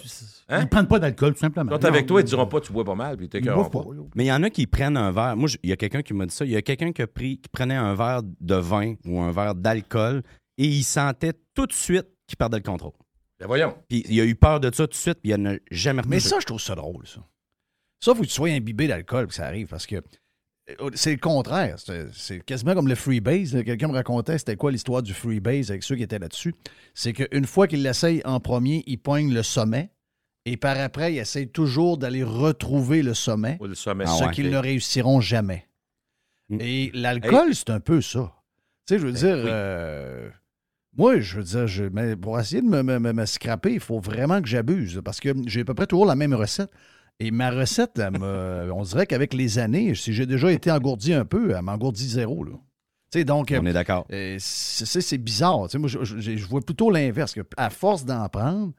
[0.48, 0.60] Hein?
[0.62, 1.70] Ils prennent pas d'alcool, tout simplement.
[1.70, 3.30] Quand t'es avec toi, ils te diront pas tu bois pas mal, puis ils Ils
[3.30, 3.88] t'écœureront boivent pas.
[3.90, 3.94] pas.
[3.96, 4.02] là.
[4.14, 5.34] Mais il y en a qui prennent un verre.
[5.36, 6.44] Moi, je- il y a quelqu'un qui m'a dit ça.
[6.44, 9.32] Il y a quelqu'un qui, a pris, qui prenait un verre de vin ou un
[9.32, 10.22] verre d'alcool
[10.62, 12.92] et il sentait tout de suite qu'il perdait le contrôle.
[13.40, 13.76] Ben voyons.
[13.88, 16.20] Puis il a eu peur de ça tout de suite, puis il n'a jamais Mais
[16.20, 17.20] ça, je trouve ça drôle, ça.
[18.00, 21.18] Ça, faut que tu sois imbibé d'alcool que ça arrive parce que euh, c'est le
[21.18, 21.76] contraire.
[22.12, 23.52] C'est quasiment comme le freebase.
[23.64, 26.54] Quelqu'un me racontait c'était quoi l'histoire du freebase avec ceux qui étaient là-dessus.
[26.94, 29.90] C'est qu'une fois qu'il l'essaye en premier, il poigne le sommet
[30.44, 34.04] et par après, il essaye toujours d'aller retrouver le sommet, Ou le sommet.
[34.06, 34.30] Ah ce ouais.
[34.32, 35.68] qu'ils ne réussiront jamais.
[36.48, 36.58] Mm.
[36.60, 38.32] Et l'alcool, c'est un peu ça.
[38.86, 39.44] Tu sais, je veux dire, oui.
[39.46, 40.28] euh,
[40.96, 43.80] moi, je veux dire, je, mais pour essayer de me, me- me- me scraper, il
[43.80, 46.70] faut vraiment que j'abuse parce que j'ai à peu près toujours la même recette.
[47.20, 51.12] Et ma recette, elle me- on dirait qu'avec les années, si j'ai déjà été engourdi
[51.14, 52.44] un peu, elle m'engourdit zéro.
[52.44, 52.52] Là.
[53.24, 54.06] Donc, On est d'accord.
[54.10, 55.58] euh, c'est c'est- bizarre.
[55.74, 57.34] Moi, je, je- je vois plutôt l'inverse.
[57.34, 58.72] que À force d'en prendre,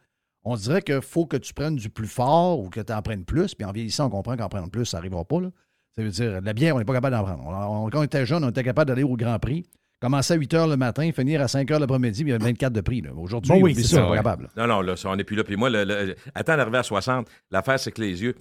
[0.44, 3.26] on dirait qu'il faut que tu prennes du plus fort ou que tu en prennes
[3.26, 3.54] plus.
[3.54, 5.40] Puis en vieillissant, on comprend qu'en prendre plus, ça n'arrivera pas.
[5.40, 5.50] Là.
[5.96, 7.44] Ça veut dire, la bière, on n'est pas capable d'en prendre.
[7.46, 9.64] On- on- quand on était jeune, on était capable d'aller au Grand Prix,
[10.04, 12.44] commencer à 8 h le matin, finir à 5 h l'après-midi, puis il y a
[12.44, 13.04] 24 de prix.
[13.18, 14.18] Aujourd'hui, Bon, oui, c'est ça, ça, ouais.
[14.18, 14.50] capable.
[14.58, 15.44] Non, non, là, ça, on n'est plus là.
[15.44, 18.36] Puis moi, le, le- attends d'arriver à 60, l'affaire, c'est que les yeux.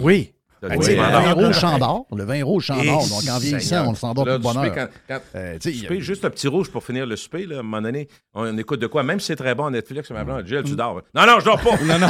[0.00, 0.32] Oui.
[0.62, 2.04] Ben, le le vin rouge s'endort.
[2.14, 2.82] Le vin rouge s'endort.
[2.84, 4.74] Et Donc, en vieillissant, on s'endort tout de du souper, bonheur.
[4.74, 7.80] quand- quand- Euh, juste un petit rouge pour finir le souper, là, à un moment
[7.80, 9.02] donné, on écoute de quoi?
[9.02, 11.00] Même si c'est très bon Netflix, ma blonde, Gilles, tu dors.
[11.14, 11.70] Non, non, je dors pas!
[11.82, 12.08] non, non,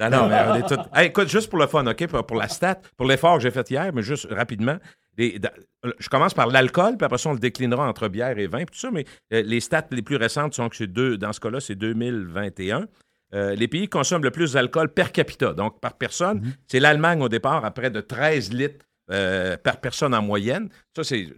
[0.00, 0.72] non, non, mais on est.
[1.00, 3.50] Hey, écoute, juste pour le fun, OK, pour, pour la stat, pour l'effort que j'ai
[3.50, 4.76] fait hier, mais juste rapidement,
[5.18, 5.52] les- da-
[5.98, 8.74] je commence par l'alcool, puis après ça, on le déclinera entre bière et vin, puis
[8.74, 11.40] tout ça, mais euh, les stats les plus récentes sont que c'est deux, dans ce
[11.40, 12.86] cas-là, c'est 2021.
[13.34, 16.38] euh, les pays qui consomment le plus d'alcool per capita, donc par personne.
[16.42, 16.52] Mhm.
[16.68, 20.68] C'est l'Allemagne au départ, à près de 13 litres euh, par personne en moyenne.
[20.94, 21.28] Ça, c'est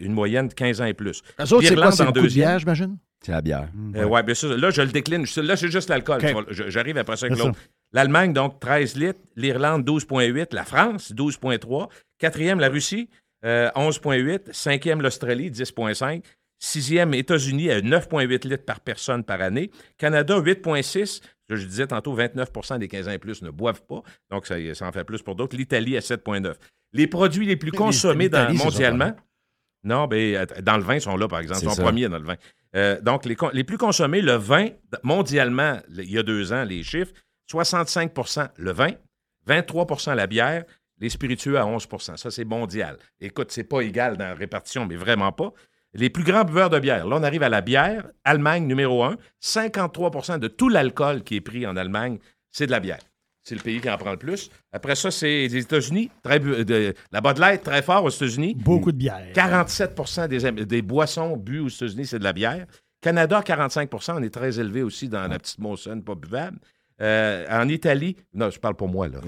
[0.00, 1.22] une moyenne de 15 ans et plus.
[1.38, 1.60] Autres, c'est quoi?
[1.60, 2.46] L'Irlande C'est en deuxième.
[2.48, 2.96] bière, j'imagine?
[3.26, 3.68] C'est la bière.
[3.96, 4.56] Euh, ouais, bien sûr.
[4.56, 5.26] Là, je le décline.
[5.38, 6.20] Là, c'est juste l'alcool.
[6.50, 7.58] Je- J'arrive après ça avec C'est l'autre.
[7.92, 9.18] L'Allemagne, donc 13 litres.
[9.34, 10.52] L'Irlande, 12,8.
[10.54, 11.88] La France, 12,3.
[12.18, 13.08] Quatrième, la Russie,
[13.44, 14.52] euh, 11,8.
[14.52, 16.22] Cinquième, l'Australie, 10,5.
[16.60, 19.72] Sixième, États-Unis, à 9,8 litres par personne par année.
[19.98, 21.20] Canada, 8,6.
[21.48, 24.02] Je je disais tantôt, 29% des 15 ans et plus ne boivent pas.
[24.30, 25.56] Donc, ça, ça en fait plus pour d'autres.
[25.56, 26.54] L'Italie, à 7,9.
[26.92, 29.16] Les produits les plus consommés dans- l'Italie, c'est ça, mondialement,
[29.84, 31.58] non, ben, att- dans le vin, ils sont là, par exemple.
[31.60, 31.82] Ils C'est sont ça.
[31.82, 32.36] premiers dans le vin.
[32.76, 34.68] Euh, donc, les, plus consommés, le vin,
[35.02, 37.12] mondialement, le- il y a deux ans, les chiffres,
[37.50, 38.90] 65% le vin,
[39.48, 40.64] 23% la bière,
[40.98, 42.98] les spiritueux à 11% Ça, c'est mondial.
[43.20, 45.52] Écoute, c'est pas égal dans la répartition, mais vraiment pas.
[45.94, 48.06] Les plus grands buveurs de bière, là, on arrive à la bière.
[48.24, 49.16] Allemagne, numéro un.
[49.42, 52.18] 53% de tout l'alcool qui est pris en Allemagne,
[52.50, 52.98] c'est de la bière.
[53.48, 54.50] C'est le pays qui en prend le plus.
[54.72, 56.10] Après ça, c'est les États-Unis.
[56.24, 58.56] Très bu- de- la Light, très fort aux États-Unis.
[58.58, 59.30] Beaucoup de bière.
[59.34, 62.66] 47 des, des boissons bues aux États-Unis, c'est de la bière.
[63.00, 66.58] Canada, 45% on est très élevé aussi dans la petite Molson, pas buvable.
[67.02, 69.18] Euh, en Italie, non, je parle pour moi, là.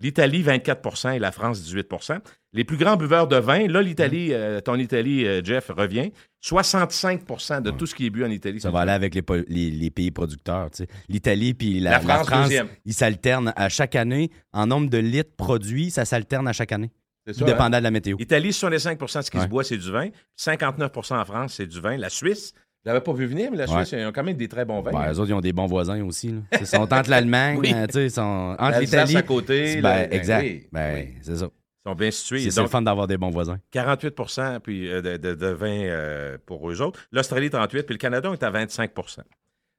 [0.00, 2.20] L'Italie, 24% et la France, 18%
[2.52, 6.12] Les plus grands buveurs de vin, là, l'Italie, euh, ton Italie, euh, Jeff, revient.
[6.42, 8.60] 65% de tout ce qui est bu en Italie.
[8.60, 10.70] Ça va aller avec les, po- les- les pays producteurs.
[10.70, 10.88] tu sais.
[11.08, 12.52] L'Italie puis la, La la France, France,
[12.84, 14.30] ils s'alternent à chaque année.
[14.52, 16.90] En nombre de litres produits, ça s'alterne à chaque année.
[17.26, 17.80] C'est Tout ça, dépendant hein?
[17.80, 18.16] de la météo.
[18.18, 19.44] Italie, 65% de ce qui Ouais.
[19.44, 20.08] se boit, c'est du vin.
[20.38, 21.96] 59% en France, c'est du vin.
[21.98, 22.54] La Suisse,
[22.84, 23.84] je l'avais pas vu venir, mais la Ouais.
[23.84, 24.90] Suisse, ils ont quand même des très bons vins.
[24.92, 26.28] Ben, eux autres, ils ont des bons voisins aussi.
[26.32, 26.58] là.
[26.60, 27.72] Ils sont entre l'Allemagne, Oui.
[27.88, 29.16] tu sais, ils sont entre l'Italie.
[29.16, 29.80] à côté.
[29.80, 30.42] Ben, ben exact.
[30.42, 31.14] oui, Ben, oui.
[31.22, 31.46] c'est ça.
[31.46, 32.50] Ils sont bien situés.
[32.50, 33.58] C'est le fun d'avoir des bons voisins.
[33.70, 34.14] 48
[34.62, 37.00] puis, euh, de, de- de vin euh, pour eux autres.
[37.12, 39.20] L'Australie, 38 puis le Canada, on est à 25%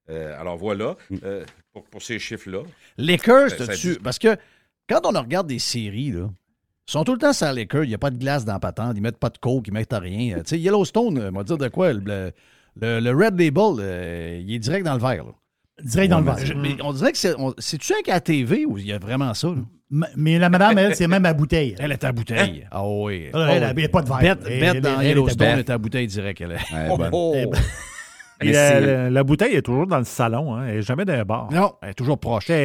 [0.10, 1.16] Euh, Alors voilà, Mm.
[1.24, 2.64] euh, pour, pour ces chiffres-là.
[2.98, 4.36] Lakers, t'as-tu- dit- Parce que
[4.90, 6.28] quand on regarde des séries, là,
[6.88, 8.60] ils sont tout le temps sur Lakers, il n'y a pas de glace dans la
[8.60, 10.38] patente, ils mettent pas de coke, ils mettent rien.
[10.40, 12.32] Tu sais, Yellowstone, euh, m'a dire de quoi, le,
[12.80, 15.26] le- le Red Label, euh, il est direct dans le verre.
[15.26, 15.32] là.
[15.84, 17.34] Direct dans le je- mais on dirait que c'est.
[17.58, 19.48] C'est-tu un qu'à la TV ou il y a vraiment ça?
[19.48, 20.08] là?
[20.16, 21.76] Mais la madame, elle, c'est même à bouteille.
[21.80, 22.66] Elle est à bouteille.
[22.72, 23.30] Ah oui.
[23.34, 24.20] Elle, elle, elle, pas de verre.
[24.22, 26.40] Bête, Elle, bête elle, dans Yellowstone elle est à bouteille direct.
[26.42, 26.74] Elle est.
[26.74, 27.10] Ouais, bonne.
[27.12, 27.36] Oh,
[28.44, 31.14] Mais la, la- la bouteille est toujours dans le salon, hein, elle n'est jamais dans
[31.14, 31.52] un bar.
[31.52, 32.50] Non, elle est toujours proche.
[32.50, 32.56] Elle,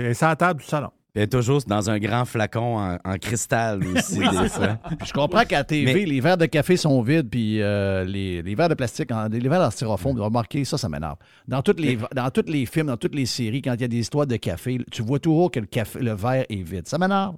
[0.00, 0.90] elle est sur la table du salon.
[1.14, 4.78] Est toujours dans un grand flacon en, en cristal aussi, des fois.
[4.98, 8.02] Puis je comprends qu'à la TV, Mais- les verres de café sont vides, puis euh,
[8.04, 11.16] les, les verres de plastique, les verres en styrofoam, remarquez, ça, ça m'énerve.
[11.46, 13.88] Dans tous les, dans tous les films, dans toutes les séries, quand il y a
[13.88, 16.88] des histoires de café, tu vois toujours que le, café, le verre est vide.
[16.88, 17.36] Ça m'énerve.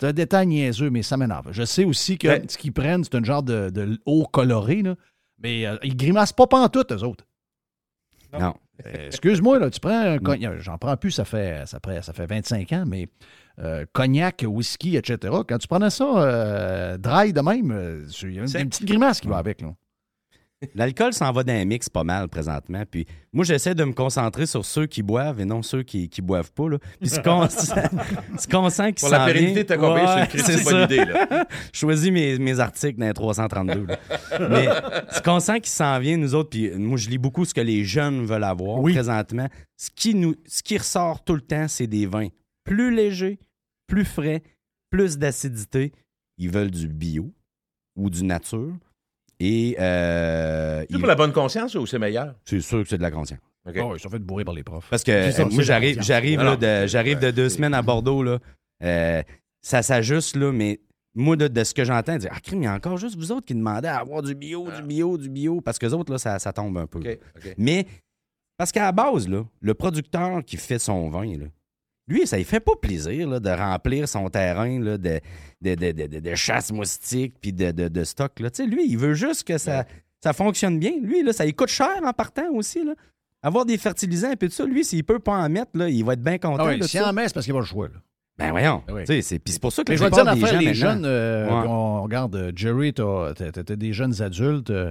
[0.00, 1.46] C'est un détail niaiseux, mais ça m'énerve.
[1.52, 4.82] Je sais aussi que Ben- ce qu'ils prennent, c'est un genre de, de eau colorée,
[4.82, 4.96] là,
[5.40, 7.24] mais euh, ils grimacent pas pantoute, eux autres.
[8.32, 8.54] Non.
[8.84, 10.58] Excuse-moi, là, tu prends un cognac.
[10.60, 13.08] J'en prends plus, ça fait, ça fait, ça fait 25 ans, mais
[13.58, 15.34] euh, cognac, whisky, etc.
[15.46, 18.86] Quand tu prenais ça euh, dry de même, euh, il y a une, une petite
[18.86, 19.60] grimace qui va avec.
[19.60, 19.74] Là.
[20.74, 22.82] L'alcool s'en va d'un mix pas mal présentement.
[22.90, 26.22] Puis moi, j'essaie de me concentrer sur ceux qui boivent et non ceux qui, qui
[26.22, 26.68] boivent pas.
[26.68, 26.78] Là.
[27.00, 27.48] Puis ce qu'on
[28.70, 31.04] sent, qui Pour la s'en pérennité vient- de ta compagnie, c'est une bonne idée.
[31.04, 31.46] Là.
[31.72, 33.86] Je choisis mes, mes articles dans les 332.
[33.86, 33.98] là.
[34.48, 34.66] Mais
[35.12, 37.60] ce qu'on sent qui s'en vient, nous autres, puis moi, je lis beaucoup ce que
[37.60, 38.92] les jeunes veulent avoir Oui.
[38.92, 39.48] présentement.
[39.76, 42.28] Ce qui, nous, ce qui ressort tout le temps, c'est des vins
[42.64, 43.38] plus légers,
[43.86, 44.42] plus frais,
[44.90, 45.92] plus d'acidité.
[46.38, 47.32] Ils veulent du bio
[47.96, 48.72] ou du nature.
[49.44, 52.36] Et euh, C'est pour la bonne conscience ou c'est meilleur?
[52.44, 53.40] c'est sûr que c'est de la conscience.
[53.66, 53.74] OK.
[53.82, 54.88] Oh, ils sont fait bourrer par les profs.
[54.88, 58.22] Parce que ça, euh, moi, j'arrive, j'arrive, de, j'arrive de deux semaines à Bordeaux.
[58.22, 58.38] Là.
[58.84, 59.20] Euh,
[59.60, 60.80] ça s'ajuste, là, mais
[61.16, 63.32] moi, de, de ce que j'entends, dire Ah, crime, il y a encore juste vous
[63.32, 65.60] autres qui demandez à avoir du bio, du bio, du bio.
[65.60, 67.00] Parce que les autres, là, ça, ça tombe un peu.
[67.58, 67.86] Mais,
[68.56, 71.46] parce qu'à la base, là, le producteur qui fait son vin, là,
[72.08, 75.20] lui, ça ne fait pas plaisir là, de remplir son terrain là, de,
[75.60, 78.38] de, de, de- de- de chasse moustique puis de, stock.
[78.40, 78.48] Là.
[78.66, 79.84] Lui, il veut juste que ça,
[80.22, 80.92] ça fonctionne bien.
[81.02, 82.84] Lui, là, ça lui coûte cher en partant aussi.
[82.84, 82.94] Là.
[83.42, 86.12] Avoir des fertilisants et tout ça, lui, s'il peut pas en mettre, là, il va
[86.14, 86.64] être bien content.
[86.66, 87.88] Ah oui, en met, c'est parce qu'il va le choix.
[87.88, 87.94] Là.
[88.38, 88.82] Ben voyons.
[88.88, 89.22] Ah oui.
[89.22, 91.66] C'est, puis c'est pour ça que Mais je vais dire les jeunes, euh, Ouais.
[91.68, 93.32] on regarde, euh, Jerry, t'as
[93.76, 94.90] des jeunes adultes, euh,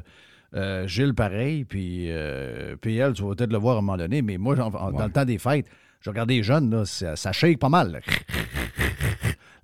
[0.54, 4.22] euh, Gilles pareil, puis euh, PL, tu vas peut-être le voir à un moment donné,
[4.22, 5.66] mais moi, en- en- dans le temps des fêtes,
[6.02, 7.92] je regardais les jeunes, là, ça, ça shake pas mal.
[7.94, 8.00] là.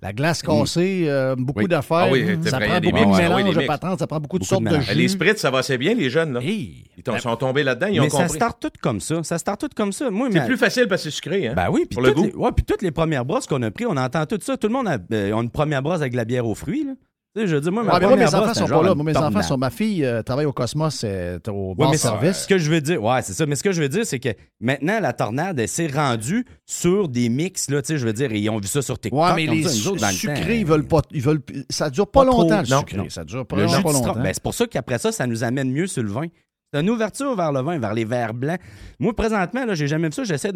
[0.00, 1.66] La glace cassée, euh, beaucoup Oui.
[1.66, 2.06] d'affaires.
[2.06, 3.14] Ah oui, ça prend beaucoup de.
[3.16, 4.94] Ah mélange de patentes, ça prend beaucoup de sortes de de, jus.
[4.94, 6.34] Les spritz, ça va assez bien, les jeunes.
[6.34, 6.40] Là.
[6.40, 6.84] Hey!
[6.96, 8.36] Ils sont tombés là-dedans, ils ont Mais ça compris.
[8.36, 9.24] start tout comme ça.
[9.24, 10.08] Ça start tout comme ça.
[10.08, 11.48] Moi, C'est mais- plus facile parce que c'est sucré.
[11.48, 11.54] Hein?
[11.56, 12.24] Ben oui, puis Pour le toutes, goût.
[12.26, 14.56] les- ouais, toutes les premières brosses qu'on a pris, on entend tout ça.
[14.56, 16.84] Tout le monde a euh, une première brosse avec de la bière aux fruits.
[16.84, 16.92] là.
[17.38, 18.94] Tu sais, je veux dire, moi, ma Ouais, mais moi, mes enfants sont pas là.
[18.94, 19.56] Moi, mes enfants sont.
[19.58, 22.38] Ma fille euh, travaille au Cosmos, c'est au Ouais, mais service.
[22.42, 23.46] Ce que je veux dire, ouais, c'est ça.
[23.46, 24.30] Mais ce que je veux dire, c'est que
[24.60, 28.32] maintenant, la tornade, elle s'est rendue sur des mix, là, tu sais, je veux dire,
[28.32, 29.20] et ils ont vu ça sur TikTok.
[29.20, 30.50] Ouais, mais les autres, dans le sucrés, temps.
[30.50, 31.02] ils veulent pas.
[31.12, 32.96] Ils veulent, ça dure pas, Pas trop, longtemps, le non, sucré.
[32.96, 33.08] non.
[33.08, 34.14] Ça dure pas, Le pas longtemps.
[34.14, 36.26] ben, c'est pour ça qu'après ça, ça nous amène mieux sur le vin.
[36.72, 38.60] C'est une ouverture vers le vin, vers les verres blancs.
[38.98, 40.24] Moi, présentement, là, j'ai jamais vu ça.
[40.24, 40.50] J'essaie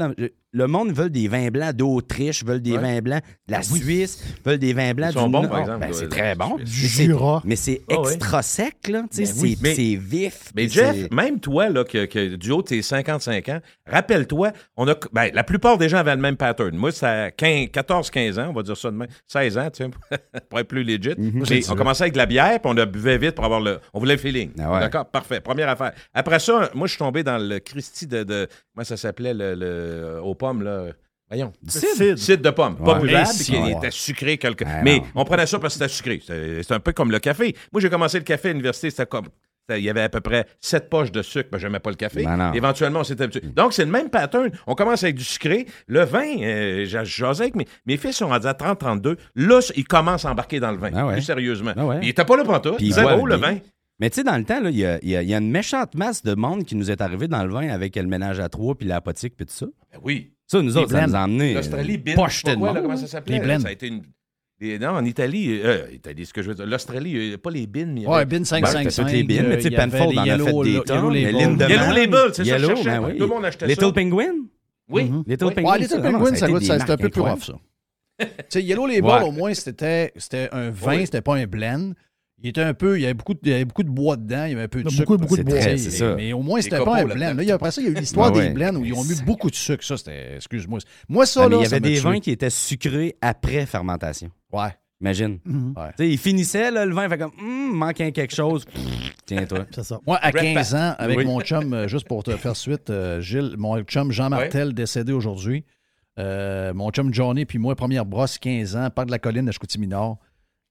[0.52, 2.78] Le monde veut des vins blancs d'Autriche, veulent des Ouais.
[2.96, 5.50] vins blancs de la Suisse, veulent des vins blancs Ils sont du bons, Nord.
[5.50, 6.56] par exemple, Ben, c'est très bon.
[6.56, 7.42] du Mais Du c'est- Jura.
[7.46, 9.04] Mais c'est Ah extra sec, là.
[9.10, 9.56] Tu sais, Ben oui.
[9.58, 10.52] c'est Mais- c'est vif.
[10.54, 13.60] Mais Jeff, c'est- même toi, là, que, que du haut de tes 55 ans,
[13.90, 16.76] rappelle-toi, on a, ben, la plupart des gens avaient le même pattern.
[16.76, 19.90] Moi, ça 14-15 ans, on va dire ça demain, 16 ans, tu sais,
[20.50, 21.14] pour être plus legit.
[21.16, 21.44] Mhm.
[21.48, 23.78] Mais on commençait avec de la bière, puis on a buvait vite pour avoir le.
[23.94, 24.50] On voulait le feeling.
[24.58, 24.80] Ah ouais.
[24.80, 25.06] D'accord?
[25.06, 25.40] Parfait.
[25.40, 25.92] Première affaire.
[26.14, 28.22] Après ça, moi, je suis tombé dans le Christie de.
[28.22, 30.86] de comment ça s'appelait, le, le- aux pommes, là?
[31.28, 31.53] Voyons.
[31.66, 32.76] Cidre de pomme.
[32.76, 33.00] Pas Ouais.
[33.07, 33.72] buvable, Et qui ouais.
[33.72, 35.05] était sucré quelque Mais non.
[35.14, 36.20] on prenait ça parce que c'était sucré.
[36.62, 37.57] C'est un peu comme le café.
[37.72, 39.26] Moi, j'ai commencé le café à l'université, c'était comme.
[39.70, 41.96] Il y avait à peu près 7 poches de sucre, mais je n'aimais pas le
[41.96, 42.24] café.
[42.24, 42.53] Ben.
[42.53, 43.40] Éventuellement, on s'est habitué.
[43.48, 44.50] Donc, c'est le même pattern.
[44.66, 45.66] On commence avec du sucré.
[45.86, 49.16] Le vin, euh, jasé avec mes, mes fils sont rendus à 30-32.
[49.36, 51.12] Là, ils commencent à embarquer dans le vin, ouais.
[51.14, 51.72] plus sérieusement.
[51.76, 52.00] Ouais.
[52.03, 52.42] Il était pas là.
[52.76, 53.59] Puis ils Zéro, le vin.
[54.01, 56.22] Mais tu sais, dans le temps, là, il y y y a une méchante masse
[56.22, 58.86] de monde qui nous est arrivé dans le vin avec le ménage à trois, puis
[58.88, 59.66] l'apotique, puis tout ça.
[59.93, 60.32] Ben oui.
[60.47, 61.55] Ça, nous autres, ça nous a emmené.
[61.55, 62.78] L'Australie, euh, bin, pas de monde.
[62.82, 63.38] comment ça s'appelait?
[63.38, 63.61] Les blends.
[63.61, 64.03] Ça a été une...
[64.80, 66.66] non, en Italie, euh, Italie, ce que je veux dire.
[66.66, 68.90] L'Australie, euh, pas les bins, mais Ouais, avait- bin Ben, 555.
[68.90, 70.24] c'était toutes les bines, mais tu sais, euh, il y avait Penfold les en a
[70.24, 71.12] fait Yellow- des tonnes.
[71.12, 71.32] mais.
[71.32, 73.12] Lindemann, Yellow Label, c'est ça, je ben oui.
[73.16, 73.93] Tout le monde achetait Little ça.
[73.93, 74.32] Penguin?
[74.90, 75.03] Oui.
[75.26, 75.55] Little Oui.
[75.55, 75.70] Penguin.
[75.70, 77.55] Ouais, Little ça, Penguin, ça ça, c'était un peu plus rough, ça.
[78.20, 79.22] tu sais, Yellow Label, Ouais.
[79.22, 81.93] au moins, c'était c'était un vin, c'était pas un blend.
[82.43, 84.16] Il était un peu, il y avait beaucoup de, il y avait beaucoup de bois
[84.16, 85.16] dedans, il y avait un peu de Beaucoup, sucre.
[85.16, 85.90] beaucoup de C'était- bois.
[85.90, 86.14] Ça.
[86.16, 87.34] Mais au moins, c'était pas un blend.
[87.34, 88.51] Là, il y a- après ça, il y a eu l'histoire Ah des ouais.
[88.51, 89.84] blends où ils ont mis beaucoup de sucre.
[89.84, 90.80] Ça, c'était, excuse-moi.
[91.09, 92.01] Moi, ça, Ah, là, il y avait des tué.
[92.01, 94.30] vins qui étaient sucrés après fermentation.
[94.53, 94.70] Ouais.
[95.01, 95.38] Imagine.
[95.45, 95.74] Mhm.
[95.76, 95.88] Ouais.
[95.97, 98.64] Tu sais, il finissait, là, le vin, fait comme, Hum, manquait quelque chose.
[99.26, 99.66] Tiens-toi.
[99.74, 99.99] C'est ça.
[100.07, 101.24] Moi, à Red 15 ans, avec Oui.
[101.24, 105.12] mon chum, euh, juste pour te faire suite, euh, Gilles, mon chum Jean Martel, décédé
[105.12, 105.64] aujourd'hui.
[106.18, 109.53] Euh, mon chum Johnny, puis moi, première brosse, 15 ans, parc de la colline de
[109.53, 110.18] Chicoutimi-Nord.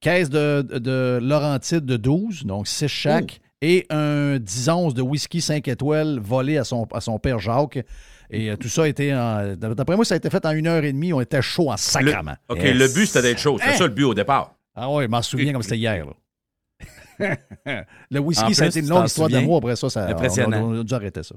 [0.01, 5.39] Caisse de, de Laurentide de 12, donc 6 chaque, et un 10 onces de whisky
[5.41, 7.79] 5 étoiles volé à son, à son père Jacques.
[8.31, 9.55] Et euh, tout ça a été en.
[9.55, 11.13] D'après moi, ça a été fait en une heure et demie.
[11.13, 12.35] On était chaud en sacrament.
[12.49, 12.75] OK, Yes.
[12.75, 13.57] le but, c'était d'être chaud.
[13.59, 13.77] C'était Hein?
[13.77, 14.55] ça le but au départ.
[14.73, 16.05] Ah ouais, je m'en souviens comme c'était hier.
[16.05, 16.13] là.
[18.09, 19.57] le whisky, plus, ça a été une longue histoire d'amour.
[19.57, 20.61] Après ça, ça on a, Impressionnant.
[20.71, 21.35] on a dû arrêter ça.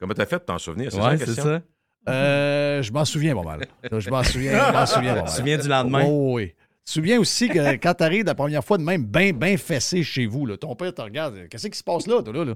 [0.00, 0.90] Comment t'as fait de t'en souvenir?
[0.90, 1.44] C'est ça Ouais, la question?
[1.44, 1.60] ça.
[2.08, 3.60] Euh, je m'en souviens pas mal.
[4.00, 6.02] Je m'en souviens, je m'en souviens pas Tu te souviens du lendemain?
[6.04, 6.52] Oh, oui.
[6.84, 10.02] Tu te souviens aussi que quand t'arrives la première fois de même, bien ben fessé
[10.02, 11.46] chez vous, là, ton père te regarde.
[11.48, 12.44] Qu'est-ce qui se passe là, toi, là?
[12.44, 12.54] là?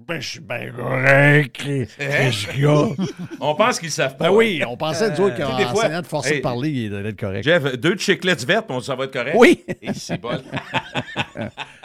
[0.00, 1.56] ben, je suis bien correct.
[1.56, 2.88] Qu'est-ce qu'il y a?
[3.40, 4.28] On pense qu'ils savent pas.
[4.28, 6.36] Ben oui, on pensait, nous autres, Tu sais, qu'en des fois, enseignant de forcer hey,
[6.38, 7.44] de parler, il allait être correct.
[7.44, 9.36] Jeff, deux chiclettes vertes, on dit ça va être correct?
[9.38, 9.64] Oui!
[9.82, 10.30] Et c'est bon.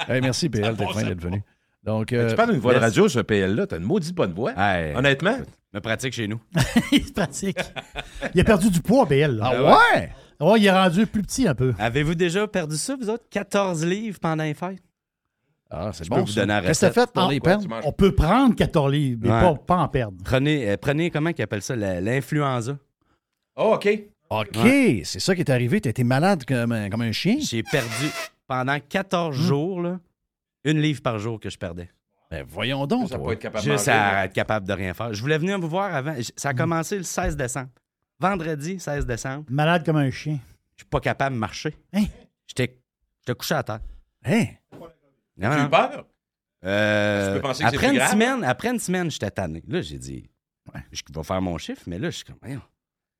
[0.09, 1.41] Hey, merci, PL, t'es fin d'être venu.
[1.83, 3.67] Donc, euh, tu parles d'une voix de radio, ce PL-là.
[3.67, 4.51] T'as une maudite bonne voix.
[4.57, 5.37] Hey, Honnêtement.
[5.73, 6.41] me pratique chez nous.
[6.91, 7.59] C'est pratique.
[8.33, 9.37] Il a perdu du poids, BL.
[9.37, 9.51] là.
[9.53, 9.63] ah
[9.95, 10.09] ouais?
[10.39, 11.73] Ouais, il est rendu plus petit un peu.
[11.79, 13.25] Avez-vous déjà perdu ça, vous autres?
[13.29, 14.81] 14 livres pendant les fêtes?
[15.69, 16.17] Ah, c'est Je bon.
[16.17, 16.93] peux vous donner la recette.
[16.93, 17.11] fait?
[17.11, 17.63] Pour Ah, les perdre?
[17.65, 17.87] tu?
[17.87, 19.39] On peut prendre 14 livres, mais Ouais.
[19.41, 20.17] pas, pas en perdre.
[20.23, 21.75] Prenez, euh, prenez comment ils appellent ça?
[21.75, 22.77] L'influenza.
[23.55, 23.87] Oh, OK.
[24.29, 24.67] OK,
[25.03, 25.79] c'est ça qui est arrivé.
[25.81, 27.37] T'as été malade comme un, comme un chien?
[27.39, 28.07] J'ai perdu
[28.47, 29.99] pendant 14 jours, là,
[30.63, 31.89] une livre par jour que je perdais.
[32.31, 33.25] Ben, voyons donc, Ça toi.
[33.27, 34.25] peut être capable de Juste manger, à là.
[34.25, 35.13] être capable de rien faire.
[35.13, 36.15] Je voulais venir vous voir avant.
[36.35, 37.69] Ça a commencé le 16 décembre.
[38.23, 39.43] Vendredi, 16 décembre.
[39.49, 40.39] Malade comme un chien.
[40.77, 41.75] Je suis pas capable de marcher.
[41.91, 42.05] Hein?
[42.47, 42.79] J'étais
[43.19, 43.81] j'étais couché à terre.
[44.23, 44.45] Hein?
[44.71, 45.65] Non, Tu non.
[45.65, 46.05] eu peur?
[46.63, 48.11] Euh, Tu peux penser que c'est après, une grave?
[48.11, 49.61] semaine, après une semaine, j'étais tanné.
[49.67, 50.29] Là, j'ai dit,
[50.73, 52.61] ouais, je vais faire mon chiffre, mais là, je suis comme, voyons.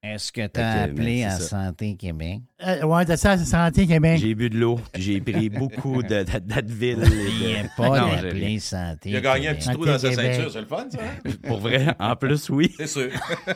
[0.06, 1.48] Est-ce que t'as que, appelé mais à ça.
[1.48, 2.40] Santé Québec?
[2.66, 4.18] Euh, ouais, t'as ça, ça santé, Québec?
[4.20, 7.02] J'ai bu de l'eau, puis j'ai pris beaucoup d'Advil.
[7.02, 8.58] et Il de- n'est pas Non, rien.
[8.58, 10.50] Santé Il a gagné un petit trou dans sa ceinture.
[10.52, 10.98] C'est le fun, ça?
[11.00, 11.30] hein?
[11.48, 12.70] Pour vrai, en plus, oui.
[12.76, 13.08] C'est sûr.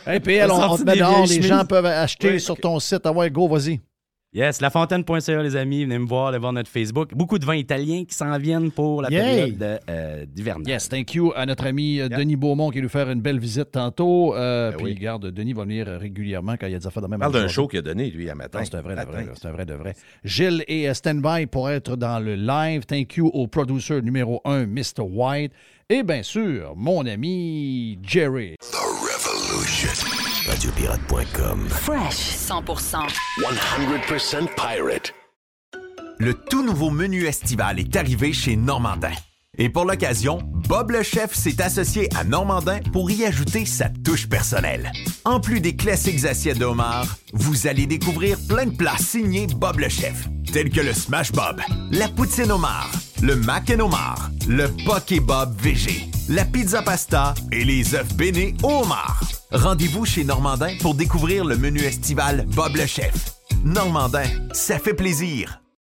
[0.06, 1.26] Hey, PL, on, on te met dehors.
[1.26, 2.40] Les gens peuvent acheter Oui.
[2.40, 3.02] sur ton site.
[3.04, 3.80] Ah ouais, go, vas-y.
[4.34, 5.84] Yes, lafontaine.ca, les amis.
[5.84, 7.14] Venez me voir, allez voir notre Facebook.
[7.14, 9.18] Beaucoup de vins italiens qui s'en viennent pour la Yay!
[9.22, 10.66] période de, euh, d'hivernage.
[10.68, 13.38] Yes, thank you à notre ami euh, Denis Beaumont qui va nous faire une belle
[13.38, 14.36] visite tantôt.
[14.36, 14.94] Euh, Ben puis, oui.
[14.96, 17.20] garde, Denis va venir régulièrement quand il y a des affaires de même.
[17.20, 18.58] Parle d'un show qu'il a donné, lui, à matin.
[18.58, 19.26] Non, c'est un vrai de vrai.
[19.40, 19.94] C'est un vrai de vrai.
[20.24, 22.84] Gilles est euh, stand-by pour être dans le live.
[22.84, 25.00] Thank you au producer numéro 1, Mr.
[25.08, 25.52] White.
[25.88, 28.56] Et bien sûr, mon ami Jerry.
[30.48, 31.68] Radiopirate.com.
[31.68, 33.06] Fresh 100%.
[33.38, 35.12] 100% pirate.
[36.18, 39.12] Le tout nouveau menu estival est arrivé chez Normandin.
[39.58, 40.38] Et pour l'occasion,
[40.68, 44.90] Bob le chef s'est associé à Normandin pour y ajouter sa touche personnelle.
[45.24, 49.80] En plus des classiques assiettes de homard, vous allez découvrir plein de plats signés Bob
[49.80, 52.90] le chef, tels que le Smash Bob, la poutine homard,
[53.22, 58.54] le mac and homard, le poké Bob VG, la pizza pasta et les œufs bénis
[58.62, 58.84] au.
[59.50, 63.34] Rendez-vous chez Normandin pour découvrir le menu estival Bob le chef.
[63.64, 65.60] Normandin, ça fait plaisir.